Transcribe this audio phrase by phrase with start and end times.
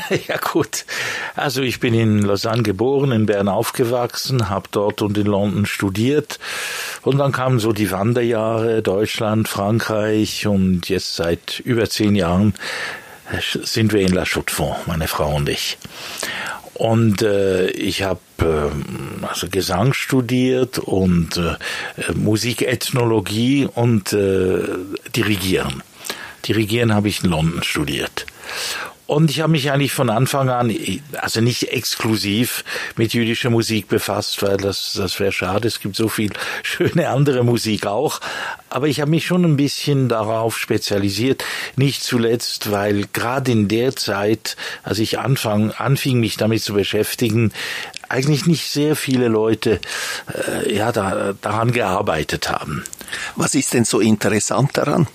[0.28, 0.84] ja gut,
[1.34, 6.38] also ich bin in Lausanne geboren, in Bern aufgewachsen, habe dort und in London studiert
[7.02, 12.54] und dann kamen so die Wanderjahre, Deutschland, Frankreich und jetzt seit über zehn Jahren
[13.30, 15.78] äh, sind wir in La Chaux-de-Fonds, meine Frau und ich.
[16.74, 21.56] Und äh, ich habe äh, also Gesang studiert und äh,
[22.14, 24.62] Musikethnologie und äh,
[25.14, 25.82] Dirigieren.
[26.46, 28.26] Dirigieren habe ich in London studiert.
[29.12, 30.74] Und ich habe mich eigentlich von Anfang an,
[31.20, 32.64] also nicht exklusiv
[32.96, 35.68] mit jüdischer Musik befasst, weil das, das wäre schade.
[35.68, 38.20] Es gibt so viel schöne andere Musik auch.
[38.70, 41.44] Aber ich habe mich schon ein bisschen darauf spezialisiert.
[41.76, 47.52] Nicht zuletzt, weil gerade in der Zeit, als ich anfang, anfing, mich damit zu beschäftigen,
[48.08, 49.78] eigentlich nicht sehr viele Leute
[50.64, 52.82] äh, ja, da, daran gearbeitet haben.
[53.36, 55.06] Was ist denn so interessant daran?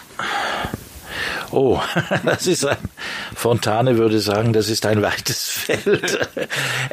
[1.52, 1.80] Oh,
[2.26, 2.78] das ist ein,
[3.36, 6.30] Fontane würde sagen, das ist ein weites Feld.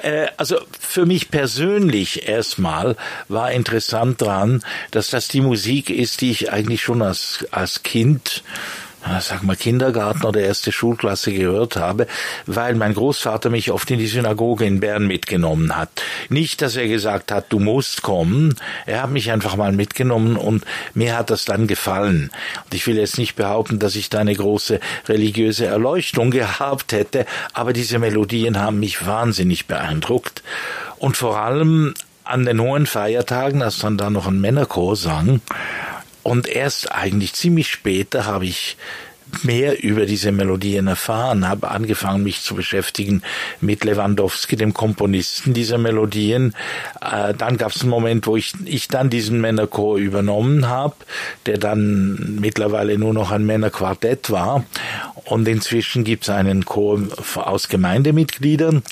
[0.02, 2.96] Äh, also für mich persönlich erstmal
[3.28, 8.42] war interessant dran, dass das die Musik ist, die ich eigentlich schon als, als Kind
[9.20, 12.06] sag mal Kindergarten oder erste Schulklasse gehört habe,
[12.46, 16.02] weil mein Großvater mich oft in die Synagoge in Bern mitgenommen hat.
[16.28, 20.64] Nicht, dass er gesagt hat, du musst kommen, er hat mich einfach mal mitgenommen und
[20.94, 22.30] mir hat das dann gefallen.
[22.64, 27.26] Und ich will jetzt nicht behaupten, dass ich da eine große religiöse Erleuchtung gehabt hätte,
[27.52, 30.42] aber diese Melodien haben mich wahnsinnig beeindruckt
[30.98, 31.94] und vor allem
[32.24, 35.42] an den hohen Feiertagen, als dann da noch ein Männerchor sang,
[36.24, 38.76] und erst eigentlich ziemlich später habe ich
[39.42, 43.22] mehr über diese Melodien erfahren, habe angefangen, mich zu beschäftigen
[43.60, 46.54] mit Lewandowski, dem Komponisten dieser Melodien.
[47.00, 50.96] Äh, dann gab es einen Moment, wo ich, ich dann diesen Männerchor übernommen habe,
[51.46, 54.64] der dann mittlerweile nur noch ein Männerquartett war.
[55.24, 57.00] Und inzwischen gibt es einen Chor
[57.36, 58.82] aus Gemeindemitgliedern.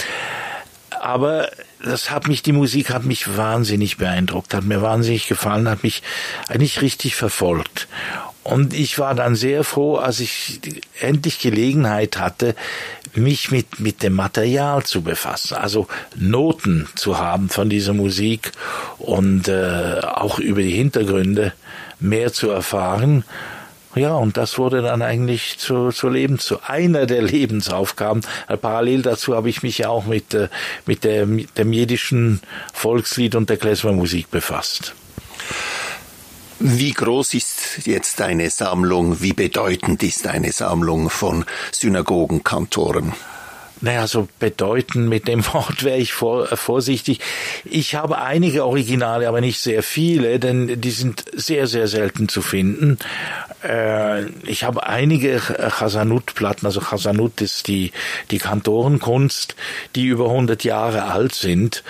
[1.01, 1.49] Aber
[1.83, 6.03] das hat mich, die Musik hat mich wahnsinnig beeindruckt, hat mir wahnsinnig gefallen, hat mich
[6.49, 7.89] eigentlich richtig verfolgt.
[8.45, 10.61] Und ich war dann sehr froh, als ich
[11.01, 12.57] endlich Gelegenheit hatte,
[13.15, 15.87] mich mit, mit dem Material zu befassen, also
[16.17, 18.53] Noten zu haben von dieser Musik
[18.99, 21.53] und äh, auch über die Hintergründe
[22.01, 23.25] mehr zu erfahren.
[23.95, 28.23] Ja, und das wurde dann eigentlich zu, zu Leben, zu einer der Lebensaufgaben.
[28.49, 30.49] Äh, parallel dazu habe ich mich ja auch mit, äh,
[30.87, 32.41] mit der, dem jiddischen
[32.73, 34.95] Volkslied und der Klezmermusik befasst.
[36.59, 39.21] Wie groß ist jetzt deine Sammlung?
[39.21, 43.13] Wie bedeutend ist deine Sammlung von Synagogenkantoren?
[43.83, 47.21] Naja, so bedeuten mit dem Wort wäre ich vor, äh, vorsichtig.
[47.65, 52.43] Ich habe einige Originale, aber nicht sehr viele, denn die sind sehr, sehr selten zu
[52.43, 52.99] finden.
[53.65, 57.91] Äh, ich habe einige Chasanut-Platten, also Chasanut ist die,
[58.31, 59.57] die Kantorenkunst,
[59.97, 61.83] die über 100 Jahre alt sind.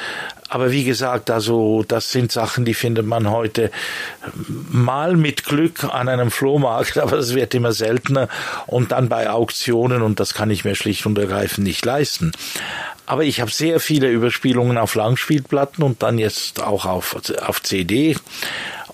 [0.53, 3.71] Aber wie gesagt, also das sind Sachen, die findet man heute
[4.71, 8.29] mal mit Glück an einem Flohmarkt, aber es wird immer seltener
[8.67, 12.33] und dann bei Auktionen und das kann ich mir schlicht und ergreifend nicht leisten.
[13.07, 18.19] Aber ich habe sehr viele Überspielungen auf Langspielplatten und dann jetzt auch auf, auf CD.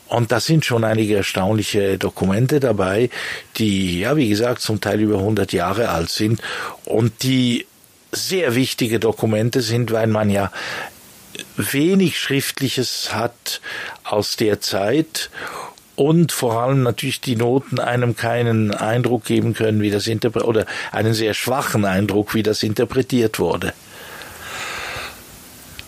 [0.07, 3.11] Und da sind schon einige erstaunliche Dokumente dabei,
[3.57, 6.41] die, ja, wie gesagt, zum Teil über 100 Jahre alt sind
[6.85, 7.67] und die
[8.13, 10.53] sehr wichtige Dokumente sind, weil man ja
[11.59, 13.61] wenig Schriftliches hat
[14.05, 15.31] aus der Zeit
[15.97, 21.13] und vor allem natürlich die Noten einem keinen Eindruck geben können, wie das oder einen
[21.13, 23.75] sehr schwachen Eindruck, wie das interpretiert wurde.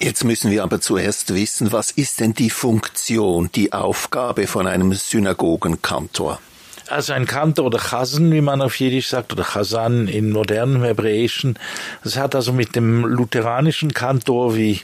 [0.00, 4.94] Jetzt müssen wir aber zuerst wissen, was ist denn die Funktion, die Aufgabe von einem
[4.94, 6.40] Synagogenkantor?
[6.90, 11.58] Also ein Kantor oder Chasen, wie man auf Jiddisch sagt, oder Chasan in modernem Hebräischen.
[12.02, 14.80] Das hat also mit dem lutheranischen Kantor, wie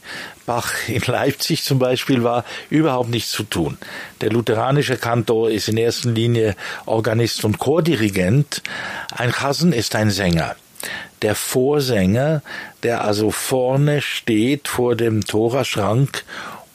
[0.46, 3.78] Bach in Leipzig zum Beispiel war, überhaupt nichts zu tun.
[4.20, 6.54] Der lutheranische Kantor ist in erster Linie
[6.86, 8.62] Organist und Chordirigent.
[9.12, 10.56] Ein Chasen ist ein Sänger.
[11.22, 12.42] Der Vorsänger,
[12.82, 16.24] der also vorne steht vor dem Toraschrank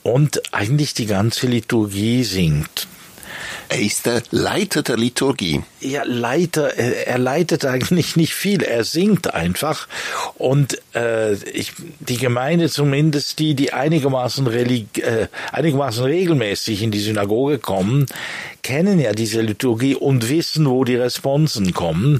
[0.03, 2.87] und eigentlich die ganze Liturgie singt.
[3.71, 5.63] Er ist der Leiter der Liturgie.
[5.79, 9.87] Ja, Leiter, er leitet eigentlich nicht viel, er singt einfach.
[10.37, 11.71] Und äh, ich,
[12.01, 18.07] die Gemeinde zumindest, die, die einigermaßen, relig äh, einigermaßen regelmäßig in die Synagoge kommen,
[18.61, 22.19] kennen ja diese Liturgie und wissen, wo die Responsen kommen.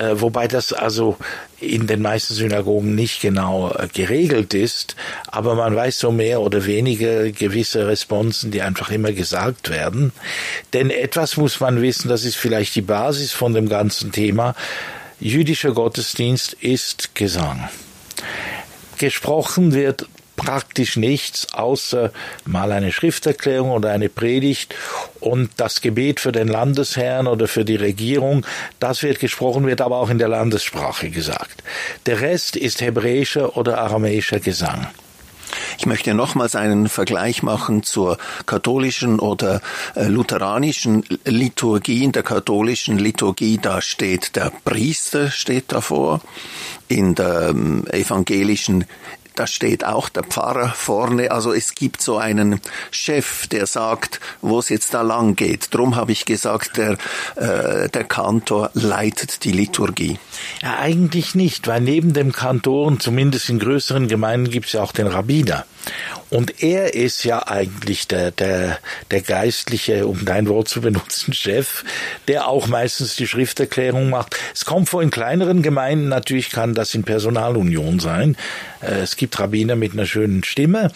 [0.00, 1.16] Äh, wobei das also
[1.62, 4.96] in den meisten Synagogen nicht genau äh, geregelt ist,
[5.28, 10.12] aber man weiß so mehr oder weniger gewisse Responsen, die einfach immer gesagt werden.
[10.72, 14.54] Denn etwas muss man wissen, das ist vielleicht die Basis von dem ganzen Thema.
[15.20, 17.68] jüdischer Gottesdienst ist Gesang.
[18.98, 20.06] Gesprochen wird
[20.44, 22.12] praktisch nichts außer
[22.44, 24.74] mal eine Schrifterklärung oder eine Predigt
[25.20, 28.44] und das Gebet für den Landesherrn oder für die Regierung,
[28.80, 31.62] das wird gesprochen, wird aber auch in der Landessprache gesagt.
[32.06, 34.86] Der Rest ist hebräischer oder aramäischer Gesang.
[35.78, 39.60] Ich möchte nochmals einen Vergleich machen zur katholischen oder
[39.94, 42.04] äh, lutheranischen Liturgie.
[42.04, 46.20] In der katholischen Liturgie, da steht der Priester steht davor.
[46.88, 48.84] In der ähm, evangelischen
[49.34, 51.30] da steht auch der Pfarrer vorne.
[51.30, 55.74] Also es gibt so einen Chef, der sagt, wo es jetzt da lang geht.
[55.74, 56.98] Drum habe ich gesagt, der,
[57.36, 60.18] äh, der Kantor leitet die Liturgie.
[60.62, 64.92] Ja, eigentlich nicht, weil neben dem Kantoren, zumindest in größeren Gemeinden, gibt es ja auch
[64.92, 65.64] den Rabbiner.
[66.30, 68.78] Und er ist ja eigentlich der, der,
[69.10, 71.84] der geistliche, um dein Wort zu benutzen, Chef,
[72.28, 74.36] der auch meistens die Schrifterklärung macht.
[74.54, 78.36] Es kommt vor in kleineren Gemeinden, natürlich kann das in Personalunion sein.
[78.80, 80.90] Äh, es gibt Rabbiner mit einer schönen Stimme.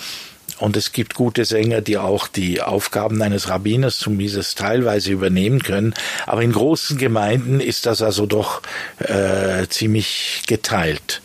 [0.59, 5.95] Und es gibt gute Sänger, die auch die Aufgaben eines Rabbiners zumindest teilweise übernehmen können.
[6.27, 8.63] Aber in großen Gemeinden ist das also doch
[8.99, 11.21] äh, ziemlich geteilt.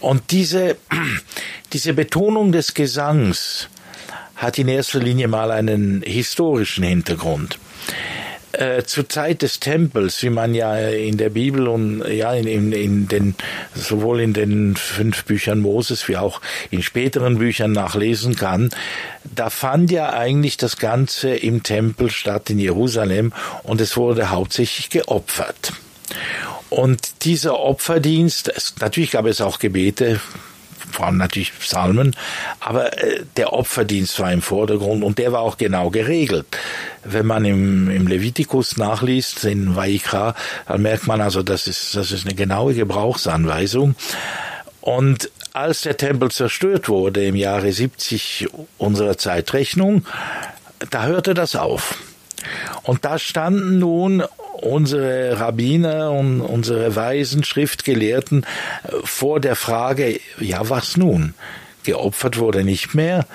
[0.00, 0.76] Und diese,
[1.72, 3.68] diese Betonung des Gesangs
[4.36, 7.58] hat in erster Linie mal einen historischen Hintergrund
[8.60, 12.72] äh, zur Zeit des Tempels, wie man ja in der Bibel und ja in, in,
[12.72, 13.34] in den
[13.74, 16.40] sowohl in den fünf Büchern Moses wie auch
[16.70, 18.70] in späteren Büchern nachlesen kann,
[19.24, 24.90] da fand ja eigentlich das Ganze im Tempel statt in Jerusalem und es wurde hauptsächlich
[24.90, 25.72] geopfert.
[26.70, 30.20] Und dieser Opferdienst, natürlich gab es auch Gebete,
[30.94, 32.16] vor allem natürlich Psalmen,
[32.60, 36.46] aber äh, der Opferdienst war im Vordergrund und der war auch genau geregelt.
[37.04, 40.34] Wenn man im, im Levitikus nachliest, in Vaikra,
[40.66, 43.94] dann merkt man also, das ist, das ist eine genaue Gebrauchsanweisung.
[44.80, 48.48] Und als der Tempel zerstört wurde im Jahre 70
[48.78, 50.04] unserer Zeitrechnung,
[50.90, 51.96] da hörte das auf.
[52.82, 54.22] Und da standen nun
[54.60, 58.44] unsere Rabbiner und unsere weisen Schriftgelehrten
[58.84, 61.34] äh, vor der Frage, ja, was nun?
[61.84, 63.26] Geopfert wurde nicht mehr.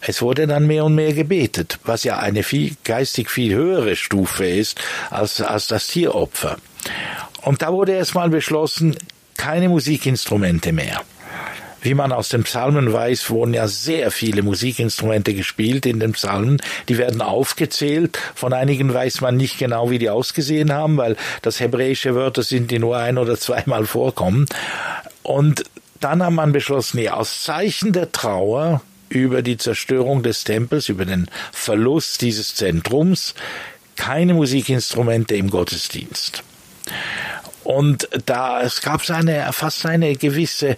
[0.00, 4.46] Es wurde dann mehr und mehr gebetet, was ja eine viel, geistig viel höhere Stufe
[4.46, 4.80] ist
[5.10, 6.56] als, als das Tieropfer.
[7.42, 8.96] Und da wurde erstmal beschlossen,
[9.36, 11.02] keine Musikinstrumente mehr.
[11.80, 16.60] Wie man aus den Psalmen weiß, wurden ja sehr viele Musikinstrumente gespielt in den Psalmen.
[16.88, 18.18] Die werden aufgezählt.
[18.34, 22.70] Von einigen weiß man nicht genau, wie die ausgesehen haben, weil das hebräische Wörter sind,
[22.70, 24.46] die nur ein oder zweimal vorkommen.
[25.22, 25.64] Und
[26.00, 31.04] dann hat man beschlossen, ja, aus Zeichen der Trauer über die Zerstörung des Tempels, über
[31.04, 33.34] den Verlust dieses Zentrums,
[33.96, 36.42] keine Musikinstrumente im Gottesdienst.
[37.68, 40.76] Und da es gab eine, fast eine gewisse äh,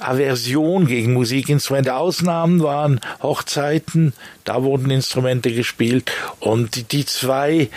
[0.00, 1.94] Aversion gegen Musikinstrumente.
[1.94, 4.12] Ausnahmen waren Hochzeiten,
[4.44, 6.12] da wurden Instrumente gespielt.
[6.38, 7.70] Und die, zwei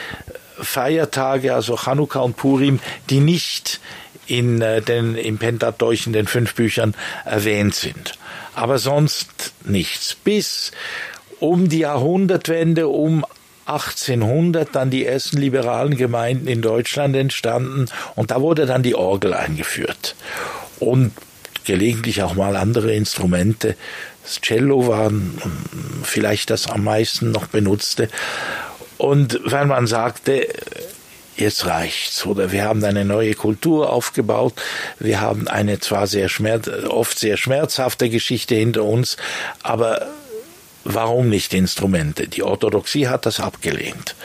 [0.59, 3.79] Feiertage, also Chanukka und Purim, die nicht
[4.27, 8.19] in äh, den, im Pentateuch in den fünf Büchern erwähnt sind.
[8.55, 10.15] Aber sonst nichts.
[10.15, 10.73] Bis
[11.39, 13.23] um die Jahrhundertwende, um
[13.69, 17.85] 1800 dann die ersten liberalen Gemeinden in Deutschland entstanden
[18.15, 20.15] und da wurde dann die Orgel eingeführt.
[20.79, 21.11] Und
[21.65, 23.75] gelegentlich auch mal andere Instrumente.
[24.23, 25.11] Das Cello war
[26.03, 28.09] vielleicht das am meisten noch benutzte.
[28.97, 30.47] Und wenn man sagte,
[31.37, 34.53] jetzt reicht's oder wir haben eine neue Kultur aufgebaut,
[34.99, 39.17] wir haben eine zwar sehr schmerz, oft sehr schmerzhafte Geschichte hinter uns,
[39.63, 40.07] aber
[40.83, 42.27] warum nicht Instrumente?
[42.27, 44.15] Die Orthodoxie hat das abgelehnt.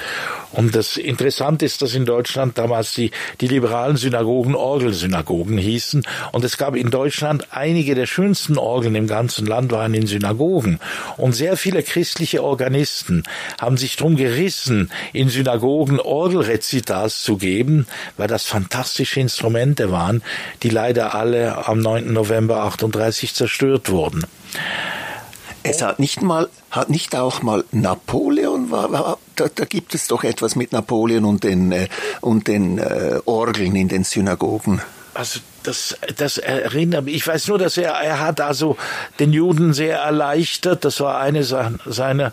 [0.54, 6.06] Und das Interessante ist, dass in Deutschland damals die, die liberalen Synagogen Orgelsynagogen hießen.
[6.30, 10.78] Und es gab in Deutschland einige der schönsten Orgeln im ganzen Land waren in Synagogen.
[11.16, 13.24] Und sehr viele christliche Organisten
[13.60, 20.22] haben sich drum gerissen, in Synagogen Orgelrezitas zu geben, weil das fantastische Instrumente waren,
[20.62, 22.12] die leider alle am 9.
[22.12, 24.24] November 38 zerstört wurden.
[25.66, 30.08] Es hat nicht mal, hat nicht auch mal Napoleon, war, war, da, da gibt es
[30.08, 31.88] doch etwas mit Napoleon und den, äh,
[32.20, 34.82] und den äh, Orgeln in den Synagogen.
[35.14, 37.14] Also das, das erinnert mich.
[37.16, 38.76] Ich weiß nur, dass er, er hat also
[39.18, 40.84] den Juden sehr erleichtert.
[40.84, 42.32] Das war eine seiner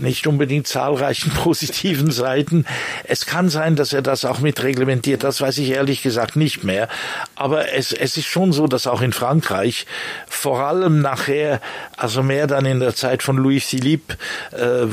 [0.00, 2.66] nicht unbedingt zahlreichen positiven Seiten.
[3.04, 6.64] Es kann sein, dass er das auch mit reglementiert, das weiß ich ehrlich gesagt nicht
[6.64, 6.88] mehr.
[7.34, 9.86] Aber es, es ist schon so, dass auch in Frankreich
[10.28, 11.60] vor allem nachher,
[11.96, 14.16] also mehr dann in der Zeit von Louis Philippe,
[14.52, 14.86] äh,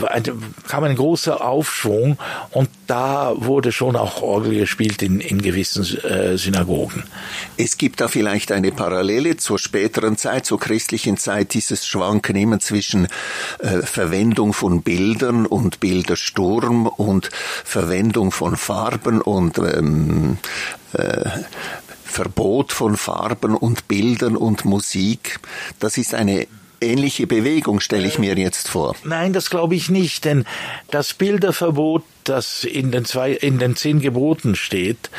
[0.67, 2.17] kam ein großer Aufschwung
[2.51, 7.03] und da wurde schon auch Orgel gespielt in, in gewissen äh, Synagogen.
[7.61, 12.59] Es gibt da vielleicht eine Parallele zur späteren Zeit, zur christlichen Zeit, dieses Schwanken immer
[12.59, 13.09] zwischen
[13.59, 17.29] äh, Verwendung von Bildern und Bildersturm und
[17.65, 20.37] Verwendung von Farben und ähm,
[20.93, 21.29] äh,
[22.05, 25.41] Verbot von Farben und Bildern und Musik.
[25.79, 26.47] Das ist eine
[26.79, 28.95] ähnliche Bewegung, stelle ich mir jetzt vor.
[29.03, 30.45] Nein, das glaube ich nicht, denn
[30.91, 35.09] das Bilderverbot, das in den zwei, in den zehn Geboten steht,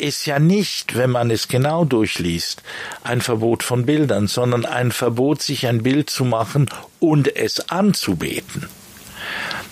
[0.00, 2.62] ist ja nicht, wenn man es genau durchliest,
[3.02, 8.68] ein Verbot von Bildern, sondern ein Verbot, sich ein Bild zu machen und es anzubeten.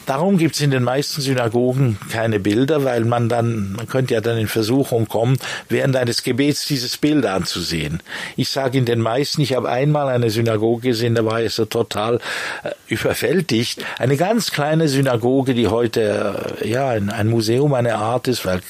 [0.09, 4.23] Darum gibt es in den meisten Synagogen keine Bilder, weil man dann, man könnte ja
[4.23, 5.37] dann in Versuchung kommen,
[5.69, 8.01] während eines Gebets dieses Bild anzusehen.
[8.35, 11.67] Ich sage in den meisten, ich habe einmal eine Synagoge gesehen, da war ich so
[11.67, 12.21] total
[12.65, 13.85] äh, überwältigt.
[13.99, 18.63] Eine ganz kleine Synagoge, die heute äh, ja ein, ein, Museum eine Art ist, weil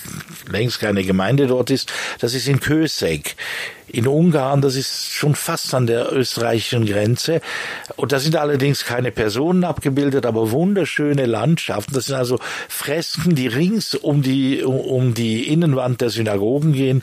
[0.50, 3.36] längst keine Gemeinde dort ist, das ist in Köseg
[3.90, 7.40] in Ungarn, das ist schon fast an der österreichischen Grenze.
[7.96, 11.94] Und da sind allerdings keine Personen abgebildet, aber wunderschöne Landschaften.
[11.94, 17.02] Das sind also Fresken, die rings um die, um die Innenwand der Synagogen gehen.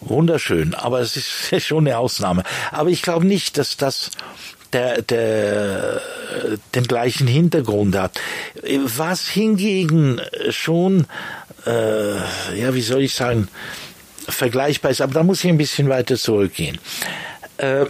[0.00, 2.42] Wunderschön, aber es ist schon eine Ausnahme.
[2.72, 4.10] Aber ich glaube nicht, dass das
[4.72, 6.00] der, der,
[6.74, 8.20] den gleichen Hintergrund hat.
[8.84, 11.06] Was hingegen schon,
[11.66, 12.14] äh,
[12.56, 13.48] ja, wie soll ich sagen,
[14.28, 16.78] vergleichbar ist, aber da muss ich ein bisschen weiter zurückgehen.
[17.56, 17.86] Äh,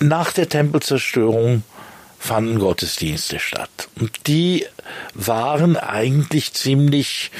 [0.00, 1.62] nach der Tempelzerstörung
[2.22, 3.88] fanden Gottesdienste statt.
[3.98, 4.64] Und die
[5.12, 7.32] waren eigentlich ziemlich,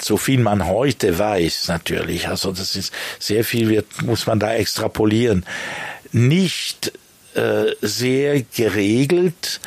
[0.00, 4.52] so viel man heute weiß natürlich, also das ist sehr viel, wird, muss man da
[4.54, 5.46] extrapolieren,
[6.10, 6.92] nicht
[7.34, 9.60] äh, sehr geregelt.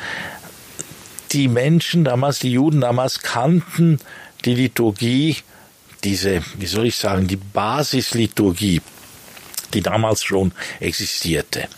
[1.32, 3.98] Die Menschen damals, die Juden damals kannten
[4.44, 5.38] die Liturgie
[6.04, 8.82] diese, wie soll ich sagen, die Basisliturgie,
[9.72, 11.68] die damals schon existierte.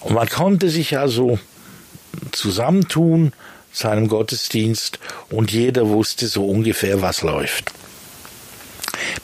[0.00, 1.38] Und man konnte sich also
[2.32, 3.32] zusammentun
[3.72, 4.98] zu einem Gottesdienst
[5.30, 7.72] und jeder wusste so ungefähr, was läuft.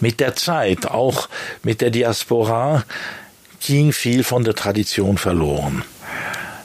[0.01, 1.29] Mit der Zeit, auch
[1.63, 2.85] mit der Diaspora,
[3.61, 5.85] ging viel von der Tradition verloren.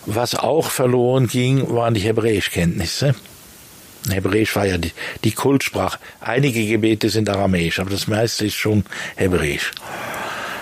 [0.05, 3.15] Was auch verloren ging, waren die Hebräischkenntnisse.
[4.09, 4.91] Hebräisch war ja die,
[5.23, 5.99] die Kultsprache.
[6.21, 9.71] Einige Gebete sind aramäisch, aber das meiste ist schon Hebräisch.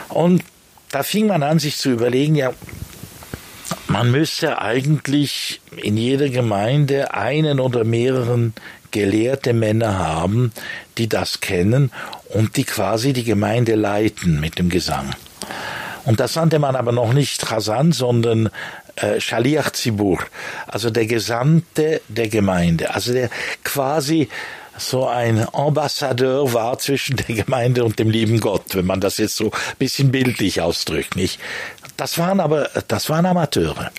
[0.10, 0.44] Und
[0.92, 2.54] da fing man an, sich zu überlegen, ja,
[3.94, 8.56] man müsste eigentlich in jeder Gemeinde einen oder mehreren
[8.90, 10.52] gelehrte Männer haben,
[10.98, 11.92] die das kennen
[12.30, 15.14] und die quasi die Gemeinde leiten mit dem Gesang.
[16.06, 18.50] Und das nannte man aber noch nicht Chasan, sondern
[18.96, 20.18] äh, Shaliach Zibur,
[20.66, 23.30] also der Gesandte der Gemeinde, also der
[23.64, 24.28] quasi
[24.76, 29.36] so ein Ambassadeur war zwischen der Gemeinde und dem lieben Gott, wenn man das jetzt
[29.36, 31.40] so ein bisschen bildlich ausdrückt, nicht?
[31.98, 33.92] Das waren aber, das waren Amateure.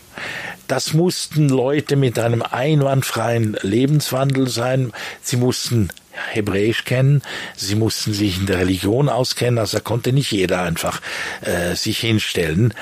[0.68, 4.92] Das mussten Leute mit einem einwandfreien Lebenswandel sein.
[5.20, 5.90] Sie mussten
[6.30, 7.22] Hebräisch kennen,
[7.56, 11.00] sie mussten sich in der Religion auskennen, also da konnte nicht jeder einfach
[11.40, 12.72] äh, sich hinstellen.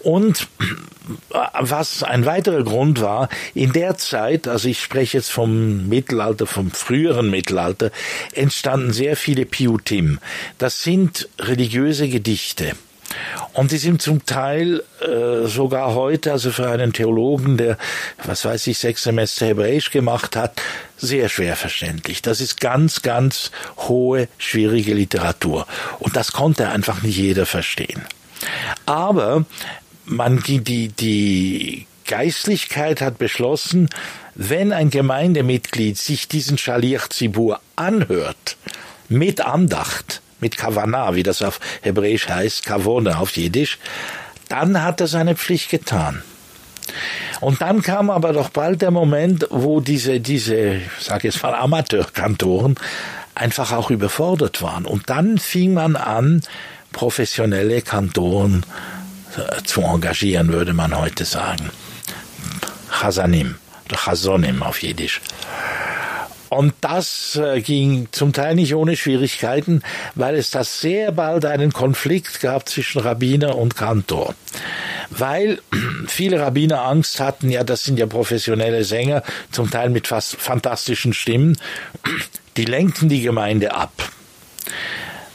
[0.00, 0.46] Und
[1.40, 6.70] was ein weiterer Grund war, in der Zeit, also ich spreche jetzt vom Mittelalter, vom
[6.70, 7.90] früheren Mittelalter,
[8.32, 10.20] entstanden sehr viele Piutim.
[10.58, 12.72] Das sind religiöse Gedichte.
[13.52, 17.78] Und die sind zum Teil äh, sogar heute, also für einen Theologen, der,
[18.24, 20.60] was weiß ich, sechs Semester Hebräisch gemacht hat,
[20.96, 22.22] sehr schwer verständlich.
[22.22, 25.66] Das ist ganz, ganz hohe, schwierige Literatur.
[25.98, 28.02] Und das konnte einfach nicht jeder verstehen.
[28.84, 29.44] Aber
[30.04, 33.88] man, die, die, Geistlichkeit hat beschlossen,
[34.34, 38.56] wenn ein Gemeindemitglied sich diesen Shaliach Zibur anhört,
[39.08, 43.78] mit Andacht, mit Kavana, wie das auf Hebräisch heißt, Kavone auf Jiddisch,
[44.48, 46.22] dann hat er seine Pflicht getan.
[47.40, 52.76] Und dann kam aber doch bald der Moment, wo diese, diese, sag jetzt mal Amateurkantoren
[53.34, 54.86] einfach auch überfordert waren.
[54.86, 56.42] Und dann fing man an,
[56.92, 58.64] professionelle Kantoren
[59.36, 61.70] äh, zu engagieren, würde man heute sagen.
[62.90, 63.56] Chasanim,
[63.92, 65.20] Chasonim auf Jiddisch.
[66.48, 69.82] Und das äh, ging zum Teil nicht ohne Schwierigkeiten,
[70.14, 74.34] weil es da sehr bald einen Konflikt gab zwischen Rabbiner und Kantor.
[75.10, 75.60] weil
[76.06, 81.12] viele Rabbiner Angst hatten, ja, das sind ja professionelle Sänger, zum Teil mit fast fantastischen
[81.12, 81.58] Stimmen,
[82.56, 83.92] die lenken die Gemeinde ab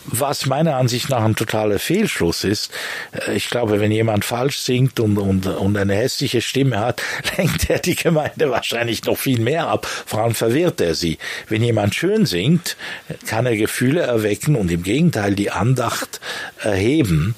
[0.06, 2.72] was meiner Ansicht nach ein totaler Fehlschluss ist.
[3.12, 7.02] Äh, ich glaube, wenn jemand falsch singt und, und, und eine hässliche Stimme hat,
[7.38, 9.86] lenkt er die Gemeinde wahrscheinlich noch viel mehr ab.
[9.86, 11.18] Vor allem verwirrt er sie.
[11.48, 12.78] Wenn jemand schön singt,
[13.28, 16.20] kann er Gefühle erwecken und im Gegenteil die Andacht
[16.60, 17.36] erheben.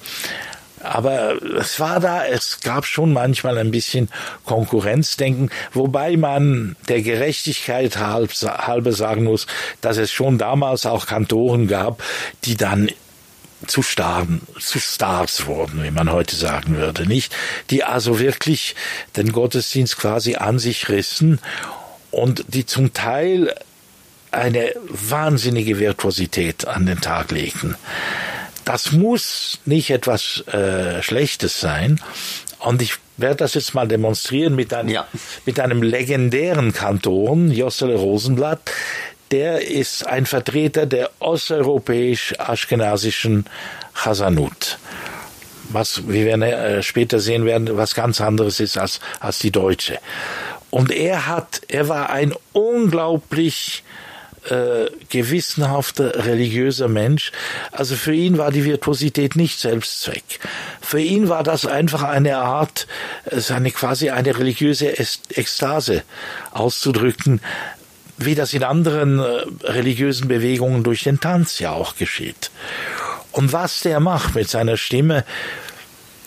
[0.84, 4.08] Aber es war da, es gab schon manchmal ein bisschen
[4.44, 9.46] Konkurrenzdenken, wobei man der Gerechtigkeit halbe sagen muss,
[9.80, 12.02] dass es schon damals auch Kantoren gab,
[12.44, 12.90] die dann
[13.66, 17.34] zu Starren, zu Stars wurden, wie man heute sagen würde, nicht?
[17.70, 18.74] Die also wirklich
[19.16, 21.40] den Gottesdienst quasi an sich rissen
[22.10, 23.54] und die zum Teil
[24.30, 27.76] eine wahnsinnige Virtuosität an den Tag legten.
[28.64, 32.00] Das muss nicht etwas äh, Schlechtes sein.
[32.58, 35.06] Und ich werde das jetzt mal demonstrieren mit einem, ja.
[35.44, 38.70] mit einem legendären Kanton, Jossele Rosenblatt.
[39.30, 43.44] Der ist ein Vertreter der osteuropäisch-aschkenasischen
[43.94, 44.78] Chasanut.
[45.70, 49.98] Was, wie wir äh, später sehen werden, was ganz anderes ist als, als die deutsche.
[50.70, 53.82] Und er hat, er war ein unglaublich
[54.50, 57.32] äh, gewissenhafter religiöser Mensch.
[57.72, 60.40] Also für ihn war die Virtuosität nicht Selbstzweck.
[60.80, 62.86] Für ihn war das einfach eine Art,
[63.30, 66.02] seine quasi eine religiöse Ekstase
[66.52, 67.40] auszudrücken,
[68.16, 72.50] wie das in anderen äh, religiösen Bewegungen durch den Tanz ja auch geschieht.
[73.32, 75.24] Und was der macht mit seiner Stimme,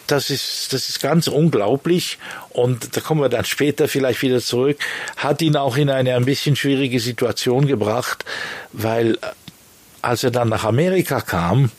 [0.07, 2.17] das ist, das ist ganz unglaublich.
[2.49, 4.77] Und da kommen wir dann später vielleicht wieder zurück.
[5.17, 8.25] Hat ihn auch in eine ein bisschen schwierige Situation gebracht,
[8.73, 9.17] weil äh,
[10.01, 11.71] als er dann nach Amerika kam,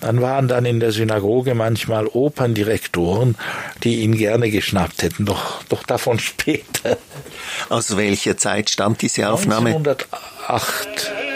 [0.00, 3.36] dann waren dann in der Synagoge manchmal Operndirektoren,
[3.82, 5.24] die ihn gerne geschnappt hätten.
[5.24, 6.98] Doch, doch davon später.
[7.70, 9.70] Aus welcher Zeit stammt diese Aufnahme?
[9.70, 11.33] 1908.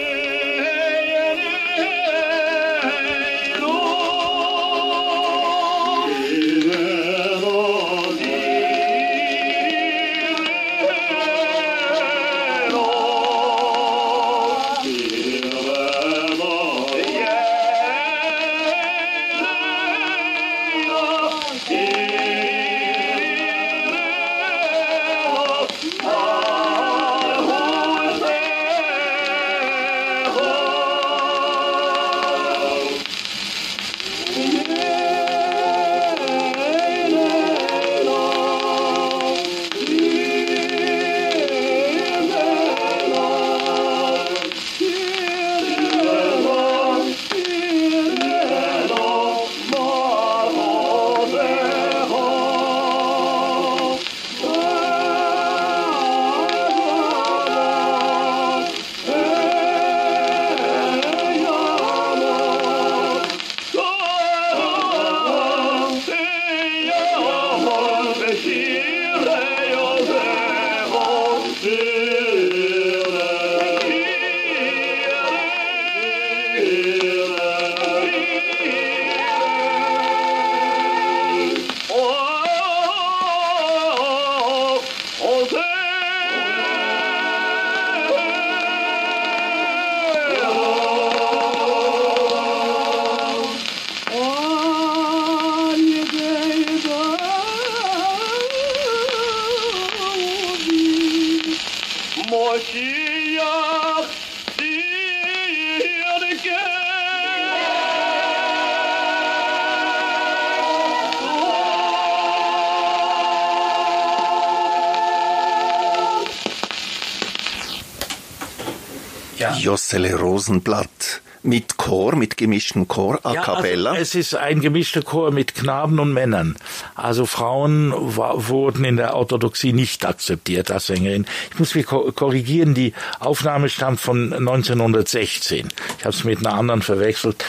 [119.59, 123.91] Jossele Rosenblatt mit Chor, mit gemischten Chor, a ja, cappella?
[123.91, 126.57] Also es ist ein gemischter Chor mit Knaben und Männern.
[126.95, 131.27] Also Frauen wurden in der Orthodoxie nicht akzeptiert als Sängerin.
[131.53, 135.69] Ich muss mich korrigieren, die Aufnahme stammt von 1916.
[135.99, 137.45] Ich habe es mit einer anderen verwechselt.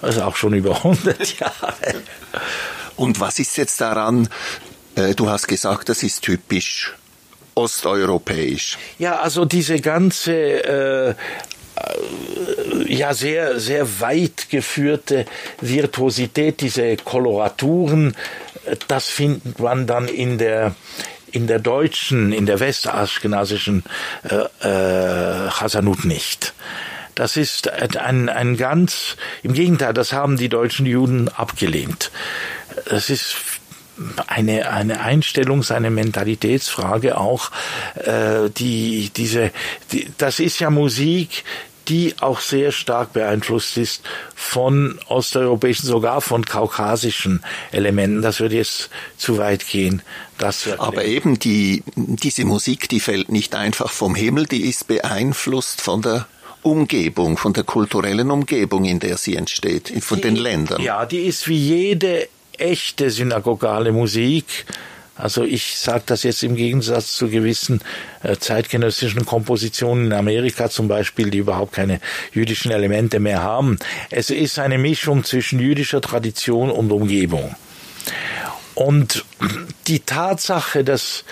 [0.00, 1.76] Das ist auch schon über 100 Jahre.
[2.96, 4.28] Und was ist jetzt daran,
[4.94, 6.94] äh, du hast gesagt, das ist typisch
[7.54, 8.78] osteuropäisch.
[8.98, 11.14] Ja, also diese ganze äh,
[12.86, 15.26] ja sehr sehr weit geführte
[15.60, 18.14] Virtuosität, diese Koloraturen,
[18.88, 20.74] das findet man dann in der
[21.32, 23.84] in der deutschen, in der westaschkenasischen
[24.22, 26.52] äh, äh, Chasanut nicht.
[27.14, 32.10] Das ist ein, ein ganz, im Gegenteil, das haben die deutschen Juden abgelehnt.
[32.88, 33.34] Das ist
[34.26, 37.50] eine, eine Einstellungs-, eine Mentalitätsfrage auch,
[37.94, 39.50] äh, die, diese,
[39.92, 41.44] die, das ist ja Musik,
[41.88, 44.02] die auch sehr stark beeinflusst ist
[44.34, 48.22] von osteuropäischen, sogar von kaukasischen Elementen.
[48.22, 50.02] Das würde jetzt zu weit gehen.
[50.38, 55.80] Das Aber eben die, diese Musik, die fällt nicht einfach vom Himmel, die ist beeinflusst
[55.80, 56.26] von der
[56.62, 60.80] Umgebung, von der kulturellen Umgebung, in der sie entsteht, von die, den Ländern.
[60.80, 62.28] Ja, die ist wie jede
[62.62, 64.64] echte synagogale Musik.
[65.14, 67.80] Also ich sage das jetzt im Gegensatz zu gewissen
[68.22, 72.00] äh, zeitgenössischen Kompositionen in Amerika zum Beispiel, die überhaupt keine
[72.32, 73.78] jüdischen Elemente mehr haben.
[74.10, 77.54] Es ist eine Mischung zwischen jüdischer Tradition und Umgebung.
[78.74, 79.24] Und
[79.86, 81.24] die Tatsache, dass,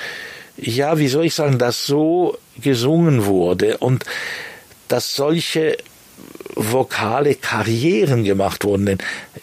[0.56, 4.04] ja, wie soll ich sagen, dass so gesungen wurde und
[4.88, 5.78] dass solche
[6.54, 8.98] vokale Karrieren gemacht wurden, denn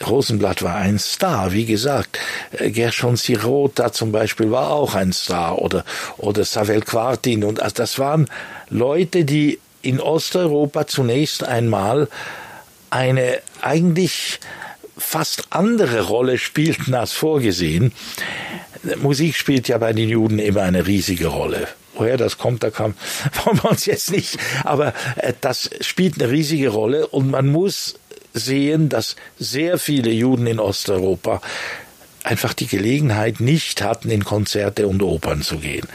[0.06, 2.20] Rosenblatt war ein Star, wie gesagt.
[2.52, 5.86] Äh, Gershon Sirota zum Beispiel war auch ein Star oder,
[6.18, 8.28] oder Savel Quartin und also das waren
[8.70, 12.10] Leute, die in Osteuropa zunächst einmal
[12.90, 14.40] eine eigentlich
[14.98, 17.94] fast andere Rolle spielten als vorgesehen.
[18.98, 21.68] Musik spielt ja bei den Juden immer eine riesige Rolle
[21.98, 22.96] woher das kommt, da kann,
[23.46, 27.96] wollen wir uns jetzt nicht, aber äh, das spielt eine riesige Rolle und man muss
[28.34, 31.42] sehen, dass sehr viele Juden in Osteuropa
[32.24, 35.88] einfach die Gelegenheit nicht hatten, in Konzerte und Opern zu gehen.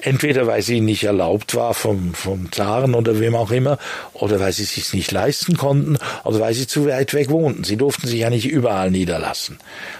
[0.00, 3.78] Entweder weil sie nicht erlaubt war vom, vom Zaren oder wem auch immer,
[4.12, 7.64] oder weil sie es sich nicht leisten konnten, oder weil sie zu weit weg wohnten.
[7.64, 9.58] Sie durften sich ja nicht überall niederlassen.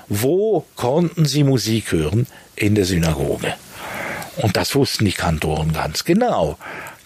[0.09, 2.26] Wo konnten sie Musik hören?
[2.54, 3.54] In der Synagoge.
[4.36, 6.58] Und das wussten die Kantoren ganz genau.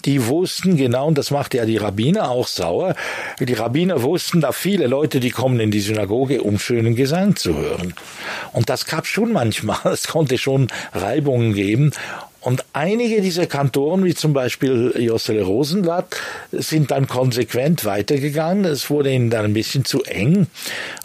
[0.04, 2.94] Die wussten genau, und das machte ja die Rabbiner auch sauer,
[3.40, 7.56] die Rabbiner wussten, da viele Leute, die kommen in die Synagoge, um schönen Gesang zu
[7.56, 7.94] hören.
[8.52, 11.92] Und das gab schon manchmal, es konnte schon Reibungen geben.
[12.40, 16.16] Und einige dieser Kantoren, wie zum Beispiel Jossele Rosenblatt,
[16.52, 18.64] sind dann konsequent weitergegangen.
[18.64, 20.46] Es wurde ihnen dann ein bisschen zu eng.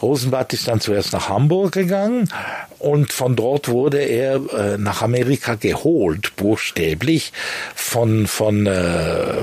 [0.02, 2.30] Rosenblatt ist dann zuerst nach Hamburg gegangen
[2.78, 7.34] und von dort wurde er äh, nach Amerika geholt, buchstäblich,
[7.74, 9.38] von, von, äh,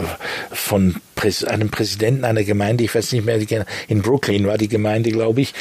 [0.53, 0.97] von
[1.47, 3.41] einem Präsidenten einer Gemeinde, ich weiß nicht mehr,
[3.89, 5.55] in Brooklyn war die Gemeinde, glaube ich.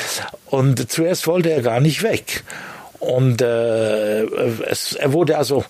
[0.45, 2.43] Und zuerst wollte er gar nicht weg.
[2.99, 4.23] Und äh,
[4.65, 5.63] es, er wurde also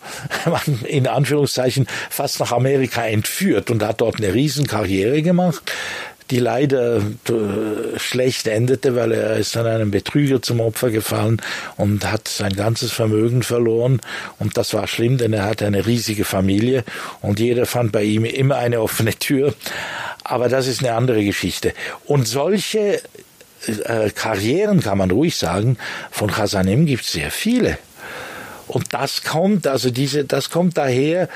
[0.83, 5.61] in Anführungszeichen fast nach Amerika entführt und hat dort eine Riesenkarriere gemacht,
[6.31, 11.41] die leider äh, schlecht endete, weil er ist dann einem Betrüger zum Opfer gefallen
[11.77, 13.99] und hat sein ganzes Vermögen verloren.
[14.37, 16.83] Und das war schlimm, denn er hatte eine riesige Familie
[17.21, 19.53] und jeder fand bei ihm immer eine offene Tür.
[20.23, 21.73] Aber das ist eine andere Geschichte.
[22.05, 23.01] Und solche
[23.69, 25.77] äh, Karrieren, kann man ruhig sagen,
[26.11, 27.77] von Hasanim gibt es sehr viele.
[28.67, 31.27] Und das kommt, also diese, das kommt daher,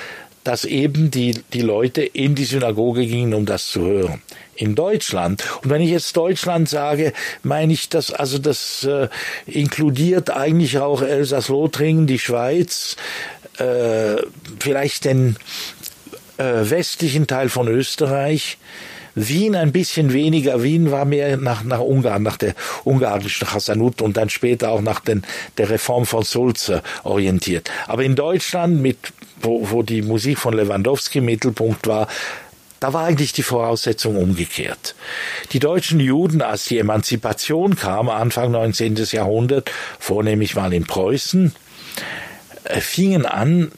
[0.43, 4.21] dass eben die, die Leute in die Synagoge gingen, um das zu hören.
[4.55, 5.43] In Deutschland.
[5.63, 9.07] Und wenn ich jetzt Deutschland sage, meine ich das, also das äh,
[9.47, 12.97] inkludiert eigentlich auch Elsass-Lothringen, die Schweiz,
[13.57, 14.17] äh,
[14.59, 15.37] vielleicht den
[16.37, 18.57] äh, westlichen Teil von Österreich,
[19.15, 20.63] Wien ein bisschen weniger.
[20.63, 24.99] Wien war mehr nach, nach Ungarn, nach der ungarischen Hasanut und dann später auch nach
[24.99, 25.23] den,
[25.57, 27.69] der Reform von Sulzer orientiert.
[27.87, 28.97] Aber in Deutschland, mit,
[29.41, 32.07] wo, wo die Musik von Lewandowski Mittelpunkt war,
[32.79, 34.95] da war eigentlich die Voraussetzung umgekehrt.
[35.53, 38.95] Die deutschen Juden, als die Emanzipation kam, Anfang 19.
[39.11, 41.55] Jahrhundert, vornehmlich mal in Preußen,
[42.65, 43.71] äh, fingen an,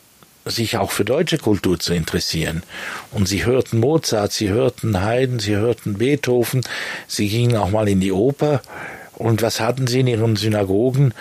[0.46, 2.64] sich auch für deutsche Kultur zu interessieren.
[3.12, 6.62] Und sie hörten Mozart, sie hörten Haydn, sie hörten Beethoven,
[7.08, 8.62] sie gingen auch mal in die Oper.
[9.14, 11.14] Und was hatten sie in ihren Synagogen?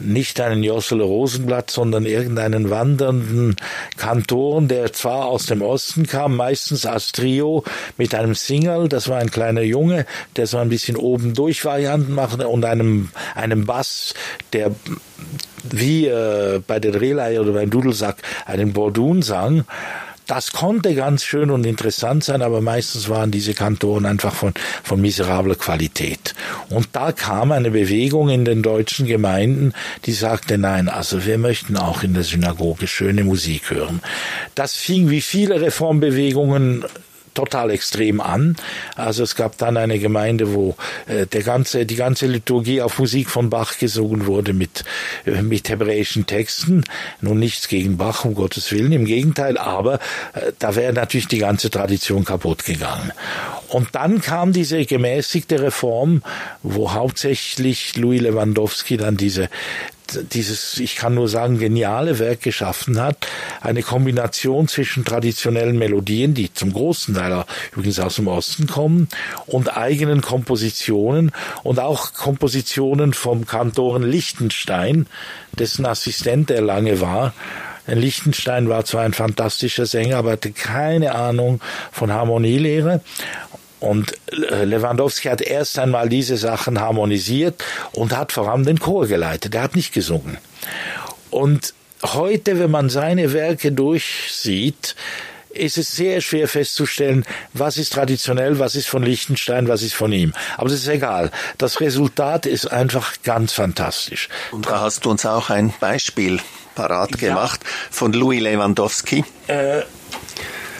[0.00, 3.56] nicht einen Jossele Rosenblatt, sondern irgendeinen wandernden
[3.96, 7.64] Kantoren, der zwar aus dem Osten kam, meistens als Trio
[7.96, 12.14] mit einem Single, das war ein kleiner Junge, der so ein bisschen oben durch Varianten
[12.14, 14.14] machte und einem, einem Bass,
[14.52, 14.72] der
[15.70, 18.16] wie äh, bei den Relay oder beim Dudelsack
[18.46, 19.64] einen Bordun sang.
[20.28, 24.52] Das konnte ganz schön und interessant sein, aber meistens waren diese Kantoren einfach von,
[24.84, 26.34] von miserabler Qualität.
[26.68, 29.72] Und da kam eine Bewegung in den deutschen Gemeinden,
[30.04, 34.02] die sagte, nein, also wir möchten auch in der Synagoge schöne Musik hören.
[34.54, 36.84] Das fing wie viele Reformbewegungen
[37.38, 38.56] total extrem an.
[38.96, 40.74] Also es gab dann eine Gemeinde, wo
[41.06, 44.84] äh, der ganze, die ganze Liturgie auf Musik von Bach gesungen wurde mit,
[45.24, 46.82] äh, mit hebräischen Texten.
[47.20, 50.00] Nun nichts gegen Bach, um Gottes Willen, im Gegenteil, aber
[50.32, 53.12] äh, da wäre natürlich die ganze Tradition kaputt gegangen.
[53.68, 56.22] Und dann kam diese gemäßigte Reform,
[56.64, 59.48] wo hauptsächlich Louis Lewandowski dann diese
[60.32, 63.26] dieses, ich kann nur sagen, geniale Werk geschaffen hat.
[63.60, 69.08] Eine Kombination zwischen traditionellen Melodien, die zum großen Teil übrigens aus dem Osten kommen,
[69.46, 75.06] und eigenen Kompositionen und auch Kompositionen vom Kantoren Lichtenstein,
[75.58, 77.34] dessen Assistent er lange war.
[77.86, 83.00] Denn Lichtenstein war zwar ein fantastischer Sänger, aber hatte keine Ahnung von Harmonielehre.
[83.80, 87.62] Und Lewandowski hat erst einmal diese Sachen harmonisiert
[87.92, 89.54] und hat vor allem den Chor geleitet.
[89.54, 90.38] Er hat nicht gesungen.
[91.30, 94.96] Und heute, wenn man seine Werke durchsieht,
[95.50, 100.12] ist es sehr schwer festzustellen, was ist traditionell, was ist von Liechtenstein, was ist von
[100.12, 100.32] ihm.
[100.56, 101.30] Aber das ist egal.
[101.56, 104.28] Das Resultat ist einfach ganz fantastisch.
[104.52, 106.40] Und da hast du uns auch ein Beispiel
[106.74, 107.28] parat ja.
[107.28, 107.60] gemacht
[107.90, 109.24] von Louis Lewandowski.
[109.48, 109.82] Äh,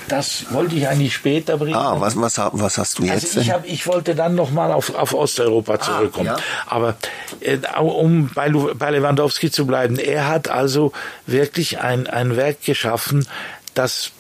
[0.09, 1.77] das wollte ich eigentlich später bringen.
[1.77, 3.37] Ah, was, was, was hast du jetzt?
[3.37, 6.29] Also ich, hab, ich wollte dann nochmal auf, auf Osteuropa ah, zurückkommen.
[6.29, 6.45] Ah, ja.
[6.67, 6.97] Aber
[7.41, 10.93] äh, um bei, bei Lewandowski zu bleiben, er hat also
[11.27, 13.27] wirklich ein, ein Werk geschaffen,
[13.75, 14.11] das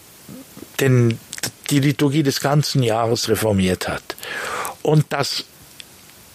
[0.80, 1.18] den,
[1.70, 4.16] die Liturgie des ganzen Jahres reformiert hat.
[4.82, 5.44] Und das